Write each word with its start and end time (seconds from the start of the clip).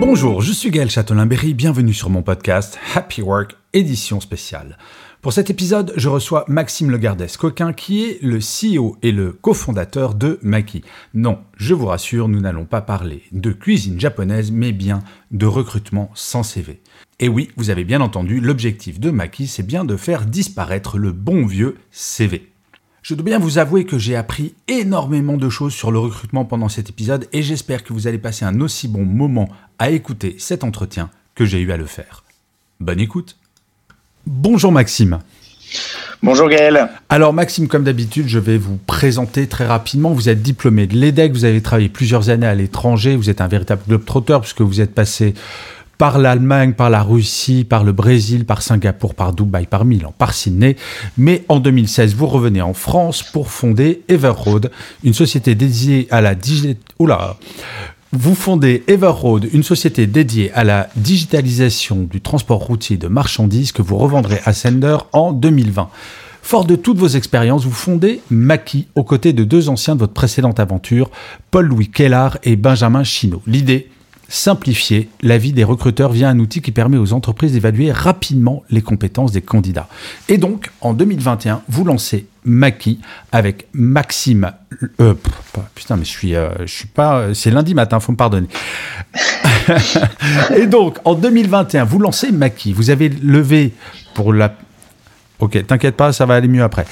Bonjour, 0.00 0.42
je 0.42 0.52
suis 0.52 0.70
Gaël 0.70 0.88
Châtelain-Berry, 0.88 1.54
bienvenue 1.54 1.92
sur 1.92 2.08
mon 2.08 2.22
podcast 2.22 2.78
Happy 2.94 3.20
Work, 3.20 3.56
édition 3.72 4.20
spéciale. 4.20 4.78
Pour 5.22 5.32
cet 5.32 5.50
épisode, 5.50 5.92
je 5.96 6.08
reçois 6.08 6.44
Maxime 6.46 6.92
Legardès-Coquin, 6.92 7.72
qui 7.72 8.04
est 8.04 8.22
le 8.22 8.38
CEO 8.38 8.96
et 9.02 9.10
le 9.10 9.32
cofondateur 9.32 10.14
de 10.14 10.38
Maki. 10.40 10.84
Non, 11.14 11.40
je 11.56 11.74
vous 11.74 11.86
rassure, 11.86 12.28
nous 12.28 12.40
n'allons 12.40 12.64
pas 12.64 12.80
parler 12.80 13.24
de 13.32 13.50
cuisine 13.50 13.98
japonaise, 13.98 14.52
mais 14.52 14.70
bien 14.70 15.00
de 15.32 15.46
recrutement 15.46 16.12
sans 16.14 16.44
CV. 16.44 16.80
Et 17.18 17.28
oui, 17.28 17.50
vous 17.56 17.70
avez 17.70 17.82
bien 17.82 18.00
entendu, 18.00 18.38
l'objectif 18.38 19.00
de 19.00 19.10
Maki, 19.10 19.48
c'est 19.48 19.66
bien 19.66 19.84
de 19.84 19.96
faire 19.96 20.26
disparaître 20.26 20.96
le 20.96 21.10
bon 21.10 21.44
vieux 21.44 21.76
CV. 21.90 22.52
Je 23.02 23.14
dois 23.14 23.24
bien 23.24 23.38
vous 23.38 23.58
avouer 23.58 23.84
que 23.84 23.96
j'ai 23.96 24.16
appris 24.16 24.54
énormément 24.66 25.36
de 25.36 25.48
choses 25.48 25.72
sur 25.72 25.92
le 25.92 25.98
recrutement 25.98 26.44
pendant 26.44 26.68
cet 26.68 26.90
épisode 26.90 27.28
et 27.32 27.42
j'espère 27.42 27.84
que 27.84 27.92
vous 27.92 28.06
allez 28.06 28.18
passer 28.18 28.44
un 28.44 28.60
aussi 28.60 28.88
bon 28.88 29.04
moment 29.04 29.48
à 29.78 29.90
écouter 29.90 30.34
cet 30.38 30.64
entretien 30.64 31.08
que 31.34 31.44
j'ai 31.44 31.60
eu 31.60 31.70
à 31.70 31.76
le 31.76 31.86
faire. 31.86 32.24
Bonne 32.80 33.00
écoute 33.00 33.36
Bonjour 34.26 34.72
Maxime. 34.72 35.20
Bonjour 36.22 36.48
Gaël. 36.48 36.88
Alors 37.08 37.32
Maxime, 37.32 37.68
comme 37.68 37.84
d'habitude, 37.84 38.26
je 38.26 38.40
vais 38.40 38.58
vous 38.58 38.76
présenter 38.86 39.46
très 39.46 39.66
rapidement. 39.66 40.10
Vous 40.10 40.28
êtes 40.28 40.42
diplômé 40.42 40.88
de 40.88 40.96
l'EDEC, 40.96 41.32
vous 41.32 41.44
avez 41.44 41.62
travaillé 41.62 41.88
plusieurs 41.88 42.28
années 42.30 42.46
à 42.46 42.54
l'étranger, 42.56 43.14
vous 43.14 43.30
êtes 43.30 43.40
un 43.40 43.46
véritable 43.46 43.82
globe-trotteur 43.86 44.40
puisque 44.40 44.60
vous 44.62 44.80
êtes 44.80 44.94
passé 44.94 45.34
par 45.98 46.18
l'Allemagne, 46.18 46.72
par 46.72 46.88
la 46.90 47.02
Russie, 47.02 47.64
par 47.64 47.84
le 47.84 47.92
Brésil, 47.92 48.46
par 48.46 48.62
Singapour, 48.62 49.14
par 49.14 49.32
Dubaï, 49.32 49.66
par 49.66 49.84
Milan, 49.84 50.14
par 50.16 50.32
Sydney. 50.32 50.76
Mais 51.18 51.44
en 51.48 51.58
2016, 51.58 52.14
vous 52.14 52.28
revenez 52.28 52.62
en 52.62 52.72
France 52.72 53.22
pour 53.22 53.50
fonder 53.50 54.02
Everroad, 54.08 54.70
une 55.02 55.14
société 55.14 55.56
dédiée 55.56 56.06
à 56.10 56.20
la 56.20 56.34
Everroad, 58.86 59.48
une 59.52 59.62
société 59.62 60.06
dédiée 60.06 60.50
à 60.52 60.64
la 60.64 60.88
digitalisation 60.96 62.06
du 62.10 62.20
transport 62.20 62.60
routier 62.60 62.96
de 62.96 63.08
marchandises 63.08 63.72
que 63.72 63.82
vous 63.82 63.98
revendrez 63.98 64.40
à 64.44 64.54
Sender 64.54 64.96
en 65.12 65.32
2020. 65.32 65.90
Fort 66.40 66.64
de 66.64 66.76
toutes 66.76 66.96
vos 66.96 67.08
expériences, 67.08 67.64
vous 67.64 67.70
fondez 67.72 68.22
Maki 68.30 68.86
aux 68.94 69.04
côtés 69.04 69.34
de 69.34 69.44
deux 69.44 69.68
anciens 69.68 69.94
de 69.94 70.00
votre 70.00 70.14
précédente 70.14 70.60
aventure, 70.60 71.10
Paul-Louis 71.50 71.90
Kellar 71.90 72.38
et 72.44 72.56
Benjamin 72.56 73.04
Chino. 73.04 73.42
L'idée 73.46 73.90
simplifier 74.28 75.08
la 75.22 75.38
vie 75.38 75.52
des 75.52 75.64
recruteurs 75.64 76.12
via 76.12 76.28
un 76.28 76.38
outil 76.38 76.60
qui 76.60 76.70
permet 76.70 76.98
aux 76.98 77.12
entreprises 77.14 77.52
d'évaluer 77.52 77.90
rapidement 77.90 78.62
les 78.70 78.82
compétences 78.82 79.32
des 79.32 79.40
candidats. 79.40 79.88
Et 80.28 80.36
donc, 80.36 80.70
en 80.80 80.92
2021, 80.92 81.62
vous 81.68 81.84
lancez 81.84 82.26
Maki 82.44 83.00
avec 83.32 83.66
Maxime. 83.72 84.52
Euh, 85.00 85.14
putain, 85.74 85.96
mais 85.96 86.04
je 86.04 86.10
suis, 86.10 86.34
euh, 86.34 86.50
je 86.60 86.72
suis 86.72 86.86
pas. 86.86 87.34
C'est 87.34 87.50
lundi 87.50 87.74
matin, 87.74 88.00
faut 88.00 88.12
me 88.12 88.16
pardonner. 88.16 88.48
Et 90.56 90.66
donc, 90.66 90.98
en 91.04 91.14
2021, 91.14 91.84
vous 91.84 91.98
lancez 91.98 92.30
Maki. 92.30 92.72
Vous 92.72 92.90
avez 92.90 93.08
levé 93.08 93.72
pour 94.14 94.32
la. 94.32 94.54
Ok, 95.40 95.64
t'inquiète 95.66 95.96
pas, 95.96 96.12
ça 96.12 96.26
va 96.26 96.34
aller 96.34 96.48
mieux 96.48 96.64
après. 96.64 96.84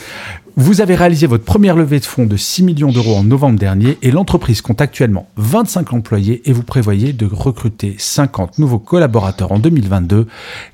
Vous 0.55 0.81
avez 0.81 0.95
réalisé 0.95 1.27
votre 1.27 1.45
première 1.45 1.77
levée 1.77 1.99
de 1.99 2.05
fonds 2.05 2.27
de 2.27 2.37
6 2.37 2.63
millions 2.63 2.93
d'euros 2.93 3.17
en 3.17 3.25
novembre 3.25 3.59
dernier 3.59 3.99
et 4.03 4.11
l'entreprise 4.11 4.63
compte 4.63 4.81
actuellement 4.81 5.29
25 5.37 5.93
employés 5.93 6.43
et 6.49 6.53
vous 6.53 6.63
prévoyez 6.63 7.13
de 7.13 7.27
recruter 7.27 7.97
50 7.99 8.59
nouveaux 8.59 8.79
collaborateurs 8.79 9.53
en 9.53 9.59
2022. 9.59 10.29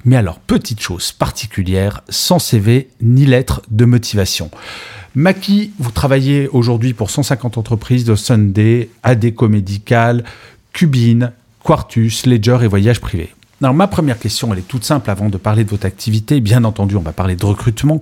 Mais 0.04 0.16
alors, 0.16 0.38
petite 0.38 0.80
chose 0.80 1.12
particulière, 1.12 2.04
sans 2.10 2.38
CV 2.38 2.90
ni 3.00 3.24
lettre 3.24 3.62
de 3.70 3.86
motivation. 3.86 4.50
Maki, 5.14 5.72
vous 5.78 5.90
travaillez 5.90 6.48
aujourd'hui 6.48 6.92
pour 6.92 7.10
150 7.10 7.58
entreprises 7.58 8.04
de 8.04 8.14
Sunday, 8.14 8.90
Adeco 9.02 9.48
Médical, 9.48 10.24
Cubine, 10.72 11.32
Quartus, 11.64 12.26
Ledger 12.26 12.58
et 12.62 12.68
Voyage 12.68 13.00
Privé. 13.00 13.30
Alors 13.62 13.74
ma 13.74 13.86
première 13.86 14.18
question, 14.18 14.52
elle 14.52 14.58
est 14.58 14.66
toute 14.66 14.82
simple 14.82 15.08
avant 15.08 15.28
de 15.28 15.36
parler 15.36 15.62
de 15.62 15.70
votre 15.70 15.86
activité. 15.86 16.40
Bien 16.40 16.64
entendu, 16.64 16.96
on 16.96 17.00
va 17.00 17.12
parler 17.12 17.36
de 17.36 17.46
recrutement, 17.46 18.00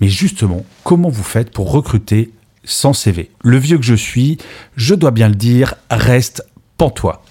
mais 0.00 0.08
justement, 0.08 0.64
comment 0.84 1.10
vous 1.10 1.22
faites 1.22 1.50
pour 1.50 1.70
recruter 1.70 2.30
sans 2.64 2.94
CV 2.94 3.30
Le 3.44 3.58
vieux 3.58 3.76
que 3.76 3.84
je 3.84 3.94
suis, 3.94 4.38
je 4.76 4.94
dois 4.94 5.10
bien 5.10 5.28
le 5.28 5.34
dire, 5.34 5.74
reste 5.90 6.46
pantois. 6.78 7.22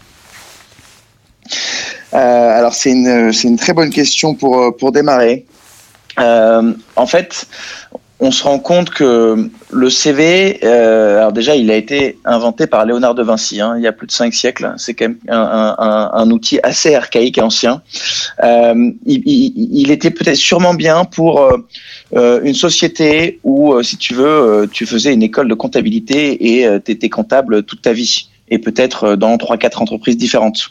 Euh, 2.13 2.17
alors 2.17 2.75
c'est 2.75 2.91
une, 2.91 3.31
une, 3.43 3.57
très 3.57 3.73
bonne 3.73 3.89
question 3.89 4.35
pour, 4.35 4.77
pour 4.77 4.91
démarrer. 4.91 5.47
Euh, 6.19 6.73
en 6.95 7.07
fait, 7.07 7.47
on 8.23 8.29
se 8.29 8.43
rend 8.43 8.59
compte 8.59 8.91
que 8.91 9.49
le 9.71 9.89
CV, 9.89 10.59
euh, 10.63 11.17
alors 11.17 11.33
déjà, 11.33 11.55
il 11.55 11.71
a 11.71 11.75
été 11.75 12.19
inventé 12.23 12.67
par 12.67 12.85
Léonard 12.85 13.15
de 13.15 13.23
Vinci, 13.23 13.59
hein, 13.59 13.73
il 13.77 13.83
y 13.83 13.87
a 13.87 13.91
plus 13.91 14.05
de 14.05 14.11
cinq 14.11 14.35
siècles. 14.35 14.71
C'est 14.77 14.93
quand 14.93 15.07
même 15.07 15.17
un, 15.27 16.29
outil 16.29 16.59
assez 16.61 16.93
archaïque 16.93 17.39
et 17.39 17.41
ancien. 17.41 17.81
Euh, 18.43 18.91
il, 19.07 19.89
était 19.89 20.11
peut-être 20.11 20.37
sûrement 20.37 20.75
bien 20.75 21.03
pour 21.03 21.41
euh, 21.41 22.41
une 22.43 22.53
société 22.53 23.39
où, 23.43 23.81
si 23.81 23.97
tu 23.97 24.13
veux, 24.13 24.69
tu 24.71 24.85
faisais 24.85 25.13
une 25.13 25.23
école 25.23 25.47
de 25.47 25.55
comptabilité 25.55 26.59
et 26.59 26.79
tu 26.85 26.91
étais 26.91 27.09
comptable 27.09 27.63
toute 27.63 27.81
ta 27.81 27.91
vie 27.91 28.29
et 28.49 28.59
peut-être 28.59 29.15
dans 29.15 29.35
trois 29.39 29.57
quatre 29.57 29.81
entreprises 29.81 30.17
différentes. 30.17 30.69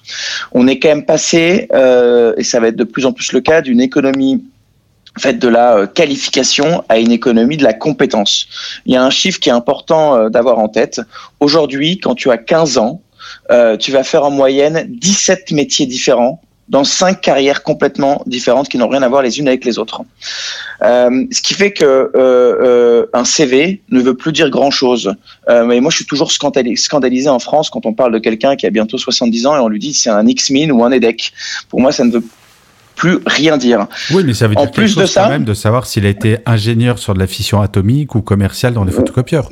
On 0.53 0.69
est 0.69 0.79
quand 0.79 0.91
même 0.91 1.05
passé, 1.05 1.67
et 2.37 2.45
ça 2.45 2.61
va 2.61 2.69
être 2.69 2.77
de 2.77 2.85
plus 2.85 3.07
en 3.07 3.13
plus 3.13 3.33
le 3.33 3.41
cas, 3.41 3.61
d'une 3.61 3.81
économie 3.81 4.45
fait 5.19 5.35
de 5.35 5.49
la 5.49 5.77
euh, 5.77 5.87
qualification 5.87 6.85
à 6.89 6.99
une 6.99 7.13
économie 7.13 7.57
de 7.57 7.65
la 7.65 7.73
compétence. 7.73 8.47
Il 8.87 8.93
y 8.93 8.97
a 8.97 9.05
un 9.05 9.11
chiffre 9.11 9.41
qui 9.41 9.49
est 9.49 9.53
important 9.53 10.17
euh, 10.17 10.29
d'avoir 10.29 10.59
en 10.59 10.69
tête. 10.69 11.01
Aujourd'hui, 11.41 11.99
quand 11.99 12.15
tu 12.15 12.31
as 12.31 12.39
15 12.39 12.79
ans, 12.79 13.03
euh, 13.51 13.77
tu 13.77 13.93
vas 13.93 14.05
faire 14.05 14.25
en 14.25 14.31
moyenne 14.31 14.87
17 14.89 15.53
métiers 15.53 15.87
différents 15.87 16.41
dans 16.69 16.85
cinq 16.85 17.21
carrières 17.21 17.65
complètement 17.65 18.23
différentes 18.27 18.69
qui 18.69 18.79
n'ont 18.79 18.87
rien 18.87 19.03
à 19.03 19.09
voir 19.09 19.23
les 19.23 19.41
unes 19.41 19.49
avec 19.49 19.65
les 19.65 19.77
autres. 19.81 20.03
ce 20.81 21.43
qui 21.43 21.55
fait 21.55 21.73
que 21.73 23.09
un 23.13 23.25
CV 23.25 23.83
ne 23.91 24.01
veut 24.01 24.15
plus 24.15 24.31
dire 24.31 24.51
grand 24.51 24.71
chose. 24.71 25.13
mais 25.49 25.81
moi, 25.81 25.91
je 25.91 25.97
suis 25.97 26.07
toujours 26.07 26.31
scandalisé 26.31 27.29
en 27.29 27.41
France 27.41 27.71
quand 27.71 27.87
on 27.87 27.93
parle 27.93 28.13
de 28.13 28.21
quelqu'un 28.21 28.55
qui 28.55 28.67
a 28.67 28.71
bientôt 28.71 28.99
70 28.99 29.47
ans 29.47 29.57
et 29.57 29.59
on 29.59 29.67
lui 29.67 29.81
dit 29.81 29.93
c'est 29.93 30.11
un 30.11 30.25
X-Min 30.25 30.71
ou 30.71 30.85
un 30.85 30.93
EDEC. 30.93 31.33
Pour 31.69 31.81
moi, 31.81 31.91
ça 31.91 32.05
ne 32.05 32.13
veut 32.13 32.23
plus 33.01 33.19
rien 33.27 33.57
dire. 33.57 33.87
Oui, 34.13 34.25
mais 34.27 34.35
ça 34.35 34.47
veut 34.47 34.55
dire 34.55 34.65
en 34.65 34.67
plus 34.67 34.95
de 34.95 35.07
ça, 35.07 35.23
quand 35.23 35.31
même 35.31 35.45
de 35.45 35.55
savoir 35.55 35.87
s'il 35.87 36.05
a 36.05 36.11
été 36.11 36.37
ingénieur 36.45 36.99
sur 36.99 37.15
de 37.15 37.19
la 37.19 37.27
fission 37.27 37.63
atomique 37.63 38.15
ou 38.15 38.21
commercial 38.21 38.75
dans 38.75 38.85
les 38.85 38.93
photocopieurs. 38.93 39.49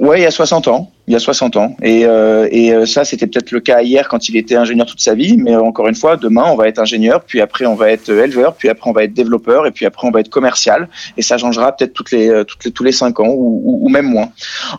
Oui, 0.00 0.20
il 0.20 0.22
y 0.22 0.26
a 0.26 0.30
60 0.30 0.68
ans. 0.68 0.90
Il 1.06 1.12
y 1.12 1.16
a 1.16 1.18
60 1.18 1.56
ans. 1.56 1.76
Et, 1.82 2.04
euh, 2.04 2.48
et 2.50 2.72
euh, 2.72 2.86
ça, 2.86 3.04
c'était 3.04 3.26
peut-être 3.26 3.50
le 3.50 3.60
cas 3.60 3.82
hier 3.82 4.08
quand 4.08 4.28
il 4.30 4.36
était 4.36 4.56
ingénieur 4.56 4.86
toute 4.86 5.00
sa 5.00 5.14
vie. 5.14 5.36
Mais 5.36 5.54
encore 5.56 5.88
une 5.88 5.94
fois, 5.94 6.16
demain, 6.16 6.44
on 6.46 6.56
va 6.56 6.68
être 6.68 6.78
ingénieur, 6.78 7.22
puis 7.22 7.40
après, 7.42 7.66
on 7.66 7.74
va 7.74 7.90
être 7.90 8.08
éleveur, 8.08 8.54
puis 8.54 8.70
après, 8.70 8.88
on 8.88 8.94
va 8.94 9.04
être 9.04 9.12
développeur, 9.12 9.66
et 9.66 9.70
puis 9.70 9.84
après, 9.84 10.06
on 10.06 10.10
va 10.10 10.20
être 10.20 10.30
commercial. 10.30 10.88
Et 11.18 11.22
ça 11.22 11.36
changera 11.36 11.76
peut-être 11.76 11.92
toutes 11.92 12.12
les, 12.12 12.30
euh, 12.30 12.44
toutes 12.44 12.64
les, 12.64 12.70
tous 12.70 12.84
les 12.84 12.92
5 12.92 13.18
ans 13.20 13.28
ou, 13.28 13.80
ou, 13.82 13.88
même 13.90 14.06
moins. 14.06 14.30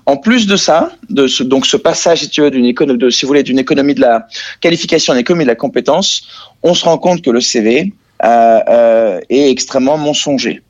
En 0.07 0.17
plus 0.17 0.47
de 0.47 0.55
ça, 0.55 0.91
de 1.09 1.27
ce, 1.27 1.43
donc 1.43 1.67
ce 1.67 1.77
passage, 1.77 2.21
si 2.21 2.29
tu 2.29 2.41
veux, 2.41 2.49
d'une 2.49 2.66
économie, 2.66 2.97
de, 2.97 3.09
si 3.11 3.25
vous 3.25 3.28
voulez, 3.28 3.43
d'une 3.43 3.59
économie 3.59 3.93
de 3.93 4.01
la 4.01 4.28
qualification 4.59 5.13
à 5.13 5.17
une 5.17 5.22
économie 5.22 5.46
de 5.46 5.49
la 5.49 5.55
compétence, 5.55 6.23
on 6.63 6.73
se 6.73 6.85
rend 6.85 6.97
compte 6.97 7.22
que 7.22 7.29
le 7.29 7.41
CV, 7.41 7.79
euh, 7.81 7.85
euh, 7.85 8.00
est 8.23 9.52
extrêmement 9.52 9.97
mensonger. 9.97 10.62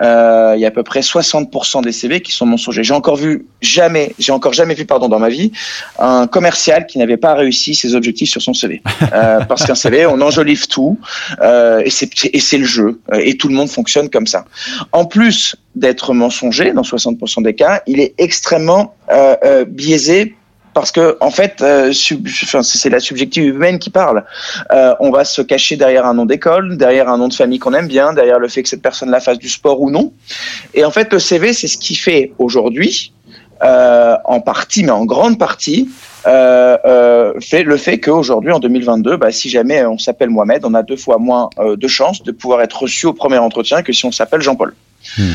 Euh, 0.00 0.52
il 0.56 0.60
y 0.60 0.64
a 0.64 0.68
à 0.68 0.70
peu 0.70 0.82
près 0.82 1.00
60% 1.00 1.82
des 1.82 1.92
CV 1.92 2.20
qui 2.20 2.32
sont 2.32 2.46
mensongers. 2.46 2.84
J'ai 2.84 2.94
encore 2.94 3.16
vu 3.16 3.46
jamais, 3.60 4.14
j'ai 4.18 4.32
encore 4.32 4.52
jamais 4.52 4.74
vu, 4.74 4.84
pardon, 4.84 5.08
dans 5.08 5.18
ma 5.18 5.28
vie, 5.28 5.52
un 5.98 6.26
commercial 6.26 6.86
qui 6.86 6.98
n'avait 6.98 7.16
pas 7.16 7.34
réussi 7.34 7.74
ses 7.74 7.94
objectifs 7.94 8.30
sur 8.30 8.42
son 8.42 8.54
CV. 8.54 8.82
Euh, 9.12 9.40
parce 9.48 9.66
qu'un 9.66 9.74
CV, 9.74 10.06
on 10.06 10.20
enjolive 10.20 10.68
tout, 10.68 10.98
euh, 11.40 11.82
et 11.84 11.90
c'est 11.90 12.08
et 12.32 12.40
c'est 12.40 12.58
le 12.58 12.64
jeu, 12.64 13.00
et 13.12 13.36
tout 13.36 13.48
le 13.48 13.54
monde 13.54 13.68
fonctionne 13.68 14.08
comme 14.08 14.26
ça. 14.26 14.44
En 14.92 15.04
plus 15.04 15.56
d'être 15.74 16.14
mensonger 16.14 16.72
dans 16.72 16.82
60% 16.82 17.42
des 17.42 17.54
cas, 17.54 17.82
il 17.86 18.00
est 18.00 18.14
extrêmement 18.18 18.94
biaisé 19.68 20.34
parce 20.74 20.92
que 20.92 21.16
en 21.20 21.30
fait, 21.30 21.60
euh, 21.62 21.92
c'est 21.92 22.90
la 22.90 23.00
subjective 23.00 23.44
humaine 23.44 23.78
qui 23.78 23.90
parle. 23.90 24.24
Euh, 24.72 24.94
on 25.00 25.10
va 25.10 25.24
se 25.24 25.42
cacher 25.42 25.76
derrière 25.76 26.06
un 26.06 26.14
nom 26.14 26.26
d'école, 26.26 26.76
derrière 26.76 27.08
un 27.08 27.18
nom 27.18 27.28
de 27.28 27.34
famille 27.34 27.58
qu'on 27.58 27.74
aime 27.74 27.88
bien, 27.88 28.12
derrière 28.12 28.38
le 28.38 28.48
fait 28.48 28.62
que 28.62 28.68
cette 28.68 28.82
personne-là 28.82 29.20
fasse 29.20 29.38
du 29.38 29.48
sport 29.48 29.80
ou 29.80 29.90
non. 29.90 30.12
Et 30.74 30.84
en 30.84 30.90
fait, 30.90 31.12
le 31.12 31.18
CV, 31.18 31.52
c'est 31.52 31.68
ce 31.68 31.78
qui 31.78 31.94
fait 31.94 32.32
aujourd'hui 32.38 33.12
en 33.60 34.40
partie, 34.40 34.84
mais 34.84 34.92
en 34.92 35.04
grande 35.04 35.36
partie, 35.36 35.88
fait 36.24 37.62
le 37.64 37.76
fait 37.76 37.98
qu'aujourd'hui, 37.98 38.52
en 38.52 38.60
2022, 38.60 39.16
bah, 39.16 39.32
si 39.32 39.50
jamais 39.50 39.84
on 39.84 39.98
s'appelle 39.98 40.30
Mohamed, 40.30 40.64
on 40.64 40.74
a 40.74 40.84
deux 40.84 40.96
fois 40.96 41.18
moins 41.18 41.50
de 41.58 41.88
chances 41.88 42.22
de 42.22 42.30
pouvoir 42.30 42.62
être 42.62 42.82
reçu 42.82 43.06
au 43.06 43.12
premier 43.12 43.38
entretien 43.38 43.82
que 43.82 43.92
si 43.92 44.04
on 44.04 44.12
s'appelle 44.12 44.42
Jean-Paul. 44.42 44.74
Hmm. 45.16 45.32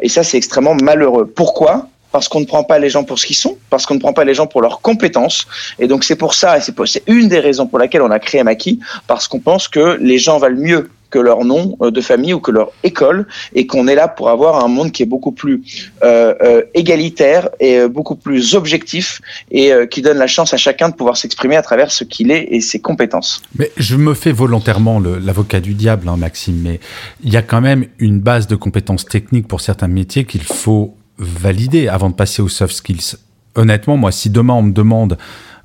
et 0.00 0.08
ça, 0.08 0.22
c'est 0.22 0.38
extrêmement 0.38 0.74
malheureux. 0.74 1.26
Pourquoi? 1.26 1.88
Parce 2.12 2.28
qu'on 2.28 2.40
ne 2.40 2.44
prend 2.44 2.62
pas 2.62 2.78
les 2.78 2.90
gens 2.90 3.04
pour 3.04 3.18
ce 3.18 3.26
qu'ils 3.26 3.36
sont, 3.36 3.56
parce 3.70 3.86
qu'on 3.86 3.94
ne 3.94 4.00
prend 4.00 4.12
pas 4.12 4.24
les 4.24 4.34
gens 4.34 4.46
pour 4.46 4.62
leurs 4.62 4.80
compétences. 4.80 5.46
Et 5.78 5.88
donc 5.88 6.04
c'est 6.04 6.16
pour 6.16 6.34
ça, 6.34 6.58
et 6.58 6.60
c'est 6.60 7.02
une 7.06 7.28
des 7.28 7.40
raisons 7.40 7.66
pour 7.66 7.78
laquelle 7.78 8.02
on 8.02 8.10
a 8.10 8.18
créé 8.18 8.42
Maki, 8.42 8.78
parce 9.06 9.26
qu'on 9.26 9.40
pense 9.40 9.66
que 9.68 9.98
les 10.00 10.18
gens 10.18 10.38
valent 10.38 10.60
mieux 10.60 10.90
que 11.12 11.18
leur 11.18 11.44
nom 11.44 11.76
euh, 11.80 11.90
de 11.92 12.00
famille 12.00 12.32
ou 12.32 12.40
que 12.40 12.50
leur 12.50 12.72
école, 12.82 13.26
et 13.54 13.66
qu'on 13.66 13.86
est 13.86 13.94
là 13.94 14.08
pour 14.08 14.30
avoir 14.30 14.64
un 14.64 14.68
monde 14.68 14.90
qui 14.90 15.04
est 15.04 15.06
beaucoup 15.06 15.30
plus 15.30 15.62
euh, 16.02 16.34
euh, 16.42 16.62
égalitaire 16.74 17.50
et 17.60 17.86
beaucoup 17.86 18.16
plus 18.16 18.54
objectif, 18.54 19.20
et 19.50 19.70
qui 19.90 20.00
donne 20.00 20.16
la 20.16 20.26
chance 20.26 20.54
à 20.54 20.56
chacun 20.56 20.88
de 20.88 20.94
pouvoir 20.94 21.16
s'exprimer 21.16 21.56
à 21.56 21.62
travers 21.62 21.92
ce 21.92 22.04
qu'il 22.04 22.30
est 22.30 22.48
et 22.50 22.60
ses 22.60 22.80
compétences. 22.80 23.42
Mais 23.58 23.70
je 23.76 23.96
me 23.96 24.14
fais 24.14 24.32
volontairement 24.32 24.98
l'avocat 25.00 25.60
du 25.60 25.74
diable, 25.74 26.08
hein, 26.08 26.16
Maxime, 26.16 26.60
mais 26.62 26.80
il 27.22 27.32
y 27.32 27.36
a 27.36 27.42
quand 27.42 27.60
même 27.60 27.86
une 27.98 28.20
base 28.20 28.46
de 28.46 28.56
compétences 28.56 29.04
techniques 29.04 29.46
pour 29.46 29.60
certains 29.60 29.88
métiers 29.88 30.24
qu'il 30.24 30.42
faut 30.42 30.94
valider 31.18 31.88
avant 31.88 32.10
de 32.10 32.14
passer 32.14 32.42
aux 32.42 32.48
soft 32.48 32.74
skills. 32.74 33.16
Honnêtement, 33.54 33.96
moi, 33.96 34.12
si 34.12 34.30
demain 34.30 34.54
on 34.54 34.62
me 34.62 34.72
demande, 34.72 35.18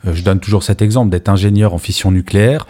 euh, 0.06 0.14
je 0.14 0.22
donne 0.24 0.40
toujours 0.40 0.64
cet 0.64 0.82
exemple, 0.82 1.10
d'être 1.10 1.30
ingénieur 1.30 1.74
en 1.74 1.78
fission 1.78 2.12
nucléaire, 2.12 2.68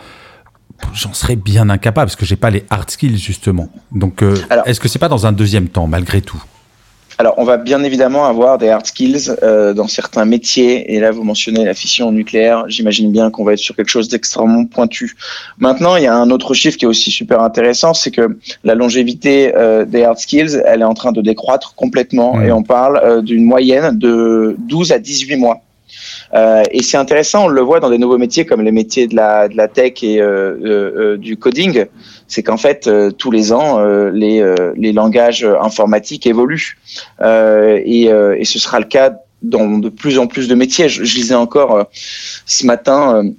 j'en 0.94 1.14
serais 1.14 1.36
bien 1.36 1.70
incapable 1.70 2.08
parce 2.08 2.16
que 2.16 2.26
j'ai 2.26 2.36
pas 2.36 2.50
les 2.50 2.66
hard 2.70 2.90
skills 2.90 3.18
justement. 3.18 3.70
Donc, 3.92 4.22
euh, 4.22 4.36
est-ce 4.66 4.80
que 4.80 4.88
c'est 4.88 5.00
pas 5.00 5.10
dans 5.10 5.26
un 5.26 5.32
deuxième 5.32 5.70
temps, 5.70 5.88
malgré 5.88 6.22
tout? 6.22 6.42
Alors, 7.20 7.34
on 7.38 7.46
va 7.46 7.58
bien 7.58 7.84
évidemment 7.84 8.26
avoir 8.26 8.60
des 8.60 8.70
hard 8.70 8.86
skills 8.86 9.36
euh, 9.42 9.74
dans 9.74 9.88
certains 9.88 10.26
métiers. 10.26 10.94
Et 10.94 11.00
là, 11.00 11.10
vous 11.10 11.24
mentionnez 11.24 11.66
la 11.66 11.74
fission 11.74 12.12
nucléaire. 12.12 12.66
J'imagine 12.68 13.12
bien 13.12 13.32
qu'on 13.32 13.44
va 13.44 13.54
être 13.54 13.60
sur 13.60 13.76
quelque 13.76 13.90
chose 13.90 14.08
d'extrêmement 14.08 14.66
pointu. 14.66 15.16
Maintenant, 15.58 15.96
il 15.96 16.04
y 16.04 16.08
a 16.08 16.16
un 16.16 16.30
autre 16.30 16.54
chiffre 16.54 16.78
qui 16.78 16.86
est 16.86 16.88
aussi 16.88 17.10
super 17.10 17.42
intéressant, 17.42 17.96
c'est 17.96 18.12
que 18.12 18.38
la 18.64 18.76
longévité 18.76 19.56
euh, 19.56 19.84
des 19.84 20.04
hard 20.04 20.20
skills, 20.20 20.62
elle 20.66 20.82
est 20.82 20.86
en 20.86 20.94
train 20.94 21.12
de 21.12 21.22
décroître 21.22 21.74
complètement. 21.74 22.40
Et 22.42 22.52
on 22.52 22.62
parle 22.62 23.02
euh, 23.04 23.22
d'une 23.22 23.44
moyenne 23.44 23.98
de 23.98 24.56
12 24.60 24.92
à 24.92 25.00
18 25.00 25.38
mois. 25.38 25.62
Euh, 26.34 26.64
et 26.72 26.84
c'est 26.84 26.98
intéressant, 26.98 27.46
on 27.46 27.48
le 27.48 27.62
voit 27.62 27.80
dans 27.80 27.90
des 27.90 27.98
nouveaux 27.98 28.18
métiers 28.18 28.46
comme 28.46 28.62
les 28.62 28.72
métiers 28.72 29.08
de 29.08 29.16
la, 29.16 29.48
de 29.48 29.56
la 29.56 29.68
tech 29.68 30.04
et 30.04 30.22
euh, 30.22 30.58
euh, 30.64 31.18
du 31.18 31.38
coding, 31.38 31.86
c'est 32.28 32.44
qu'en 32.44 32.58
fait, 32.58 32.90
tous 33.18 33.32
les 33.32 33.54
ans, 33.54 33.80
les, 34.10 34.44
les 34.76 34.94
langages 34.94 35.46
informatiques 35.62 36.28
évoluent. 36.28 36.78
Et, 37.22 38.06
et, 38.06 38.46
ce 38.46 38.60
sera 38.60 38.80
le 38.80 38.86
cas 38.86 39.14
dans 39.42 39.78
de 39.78 39.90
plus 39.90 40.20
en 40.20 40.28
plus 40.28 40.48
de 40.48 40.56
métiers. 40.56 40.90
Je, 40.90 41.04
je 41.04 41.16
lisais 41.16 41.36
encore 41.36 41.88
ce 42.46 42.66
matin 42.66 43.32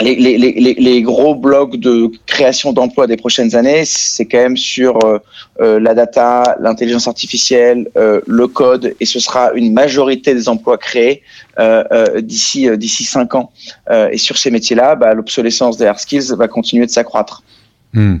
les, 0.00 1.02
gros 1.02 1.34
blocs 1.34 1.76
de 1.76 2.10
création 2.26 2.72
d'emplois 2.72 3.06
des 3.06 3.16
prochaines 3.16 3.54
années, 3.54 3.84
c'est 3.84 4.26
quand 4.26 4.38
même 4.38 4.56
sur 4.56 4.98
euh, 5.04 5.18
euh, 5.60 5.78
la 5.78 5.94
data, 5.94 6.56
l'intelligence 6.60 7.06
artificielle, 7.06 7.88
euh, 7.96 8.20
le 8.26 8.48
code, 8.48 8.94
et 8.98 9.06
ce 9.06 9.20
sera 9.20 9.52
une 9.54 9.72
majorité 9.72 10.34
des 10.34 10.48
emplois 10.48 10.78
créés 10.78 11.22
d'ici 12.20 12.68
d'ici 12.76 13.04
cinq 13.04 13.36
ans. 13.36 13.52
et 14.10 14.18
sur 14.18 14.36
ces 14.36 14.50
métiers-là, 14.50 14.96
bah, 14.96 15.14
l'obsolescence 15.14 15.76
des 15.76 15.86
hard 15.86 16.00
skills 16.00 16.34
va 16.36 16.48
continuer 16.48 16.84
de 16.84 16.90
s'accroître. 16.90 17.44
Hmm. 17.92 18.16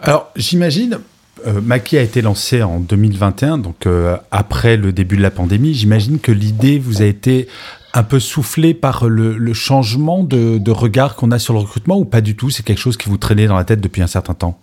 Alors, 0.00 0.30
j'imagine, 0.34 0.98
Maki 1.44 1.98
a 1.98 2.00
été 2.00 2.22
lancé 2.22 2.62
en 2.62 2.80
2021, 2.80 3.58
donc 3.58 3.86
après 4.30 4.78
le 4.78 4.92
début 4.92 5.18
de 5.18 5.22
la 5.22 5.30
pandémie. 5.30 5.74
J'imagine 5.74 6.20
que 6.20 6.32
l'idée 6.32 6.78
vous 6.78 7.02
a 7.02 7.04
été 7.04 7.48
un 7.92 8.02
peu 8.02 8.20
soufflé 8.20 8.74
par 8.74 9.06
le, 9.06 9.52
changement 9.52 10.22
de, 10.22 10.70
regard 10.70 11.16
qu'on 11.16 11.30
a 11.30 11.38
sur 11.38 11.54
le 11.54 11.60
recrutement 11.60 11.98
ou 11.98 12.04
pas 12.04 12.20
du 12.20 12.36
tout? 12.36 12.50
C'est 12.50 12.64
quelque 12.64 12.78
chose 12.78 12.96
qui 12.96 13.08
vous 13.08 13.18
traînait 13.18 13.46
dans 13.46 13.56
la 13.56 13.64
tête 13.64 13.80
depuis 13.80 14.02
un 14.02 14.06
certain 14.06 14.34
temps? 14.34 14.58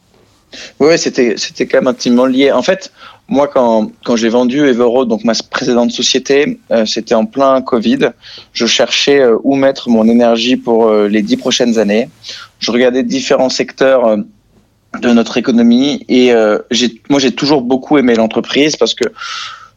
Oui, 0.80 0.98
c'était, 0.98 1.36
c'était 1.38 1.68
quand 1.68 1.80
même 1.80 1.88
intimement 1.88 2.26
lié. 2.26 2.52
En 2.52 2.62
fait, 2.62 2.92
moi, 3.28 3.48
quand, 3.48 3.92
quand 4.06 4.16
j'ai 4.16 4.30
vendu 4.30 4.66
Evero, 4.66 5.06
donc 5.06 5.24
ma 5.26 5.34
précédente 5.50 5.92
société, 5.92 6.60
euh, 6.72 6.86
c'était 6.86 7.16
en 7.16 7.26
plein 7.26 7.62
Covid. 7.62 8.12
Je 8.54 8.66
cherchais 8.66 9.20
euh, 9.20 9.38
où 9.44 9.56
mettre 9.56 9.90
mon 9.90 10.08
énergie 10.08 10.56
pour 10.56 10.88
euh, 10.88 11.10
les 11.10 11.22
dix 11.22 11.36
prochaines 11.36 11.78
années. 11.78 12.10
Je 12.60 12.72
regardais 12.72 13.04
différents 13.04 13.50
secteurs 13.50 14.18
de 15.02 15.10
notre 15.10 15.38
économie 15.38 16.04
et 16.10 16.34
moi, 17.08 17.20
j'ai 17.20 17.32
toujours 17.32 17.62
beaucoup 17.62 18.00
aimé 18.00 18.16
l'entreprise 18.16 18.76
parce 18.76 18.96
que 18.96 19.04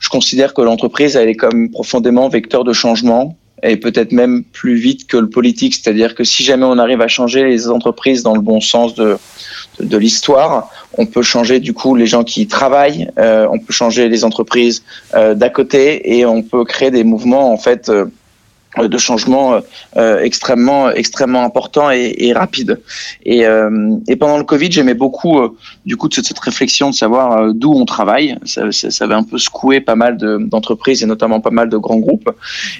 je 0.00 0.08
considère 0.08 0.54
que 0.54 0.62
l'entreprise, 0.62 1.14
elle 1.14 1.28
est 1.28 1.36
comme 1.36 1.70
profondément 1.70 2.28
vecteur 2.28 2.64
de 2.64 2.72
changement 2.72 3.36
et 3.62 3.76
peut-être 3.76 4.12
même 4.12 4.42
plus 4.42 4.74
vite 4.74 5.06
que 5.06 5.18
le 5.18 5.28
politique. 5.28 5.74
C'est-à-dire 5.74 6.14
que 6.14 6.24
si 6.24 6.42
jamais 6.42 6.64
on 6.64 6.78
arrive 6.78 7.02
à 7.02 7.08
changer 7.08 7.44
les 7.44 7.68
entreprises 7.68 8.22
dans 8.22 8.34
le 8.34 8.40
bon 8.40 8.60
sens 8.60 8.94
de, 8.94 9.18
de, 9.78 9.96
l'histoire, 9.98 10.70
on 10.96 11.04
peut 11.04 11.22
changer 11.22 11.60
du 11.60 11.74
coup 11.74 11.94
les 11.94 12.06
gens 12.06 12.24
qui 12.24 12.46
travaillent, 12.46 13.10
euh, 13.18 13.46
on 13.50 13.58
peut 13.58 13.72
changer 13.72 14.08
les 14.08 14.24
entreprises 14.24 14.82
euh, 15.14 15.34
d'à 15.34 15.50
côté 15.50 16.16
et 16.16 16.24
on 16.24 16.42
peut 16.42 16.64
créer 16.64 16.90
des 16.90 17.04
mouvements 17.04 17.52
en 17.52 17.58
fait 17.58 17.90
euh, 17.90 18.06
de 18.78 18.98
changements 18.98 19.54
euh, 19.54 19.60
euh, 19.96 20.20
extrêmement 20.20 20.90
extrêmement 20.90 21.44
importants 21.44 21.90
et, 21.90 22.14
et 22.18 22.32
rapides. 22.32 22.80
Et, 23.24 23.44
et, 24.08 24.16
pendant 24.16 24.38
le 24.38 24.44
Covid, 24.44 24.70
j'aimais 24.70 24.94
beaucoup 24.94 25.40
du 25.84 25.96
coup 25.96 26.08
de 26.08 26.14
cette, 26.14 26.38
réflexion 26.38 26.90
de 26.90 26.94
savoir 26.94 27.52
d'où 27.54 27.72
on 27.72 27.84
travaille. 27.84 28.36
Ça, 28.44 28.70
ça, 28.72 28.90
ça, 28.90 29.04
avait 29.04 29.14
un 29.14 29.22
peu 29.22 29.38
secoué 29.38 29.80
pas 29.80 29.96
mal 29.96 30.16
d'entreprises 30.16 31.02
et 31.02 31.06
notamment 31.06 31.40
pas 31.40 31.50
mal 31.50 31.68
de 31.68 31.76
grands 31.76 31.98
groupes. 31.98 32.30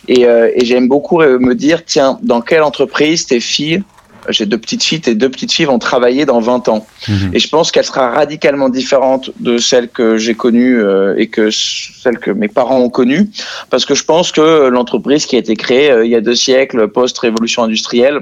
Et, 0.09 0.23
et 0.23 0.65
j'aime 0.65 0.89
beaucoup 0.89 1.19
me 1.21 1.55
dire 1.55 1.85
tiens, 1.85 2.19
dans 2.23 2.41
quelle 2.41 2.63
entreprise 2.63 3.27
tes 3.27 3.41
filles 3.41 3.83
j'ai 4.33 4.47
deux 4.47 4.59
petites 4.59 4.83
filles, 4.83 5.03
et 5.07 5.15
deux 5.15 5.29
petites 5.29 5.53
filles 5.53 5.67
vont 5.67 5.79
travailler 5.79 6.27
dans 6.27 6.41
20 6.41 6.69
ans. 6.69 6.87
Mhm. 7.09 7.31
Et 7.33 7.39
je 7.39 7.49
pense 7.49 7.71
qu'elle 7.71 7.85
sera 7.85 8.11
radicalement 8.11 8.69
différente 8.69 9.31
de 9.41 9.59
celle 9.59 9.89
que 9.89 10.17
j'ai 10.17 10.35
connue 10.35 10.81
euh, 10.81 11.15
et 11.17 11.29
que 11.29 11.51
celle 11.51 12.19
que 12.19 12.31
mes 12.31 12.49
parents 12.49 12.79
ont 12.79 12.91
connue, 12.91 13.31
parce 13.71 13.85
que 13.85 13.95
je 13.95 14.05
pense 14.05 14.33
que 14.33 14.69
l'entreprise 14.69 15.27
qui 15.27 15.37
a 15.37 15.39
été 15.39 15.57
créée 15.57 15.91
euh, 15.91 16.05
il 16.05 16.11
y 16.11 16.17
a 16.17 16.21
deux 16.21 16.35
siècles, 16.35 16.89
post-révolution 16.89 17.63
industrielle, 17.63 18.21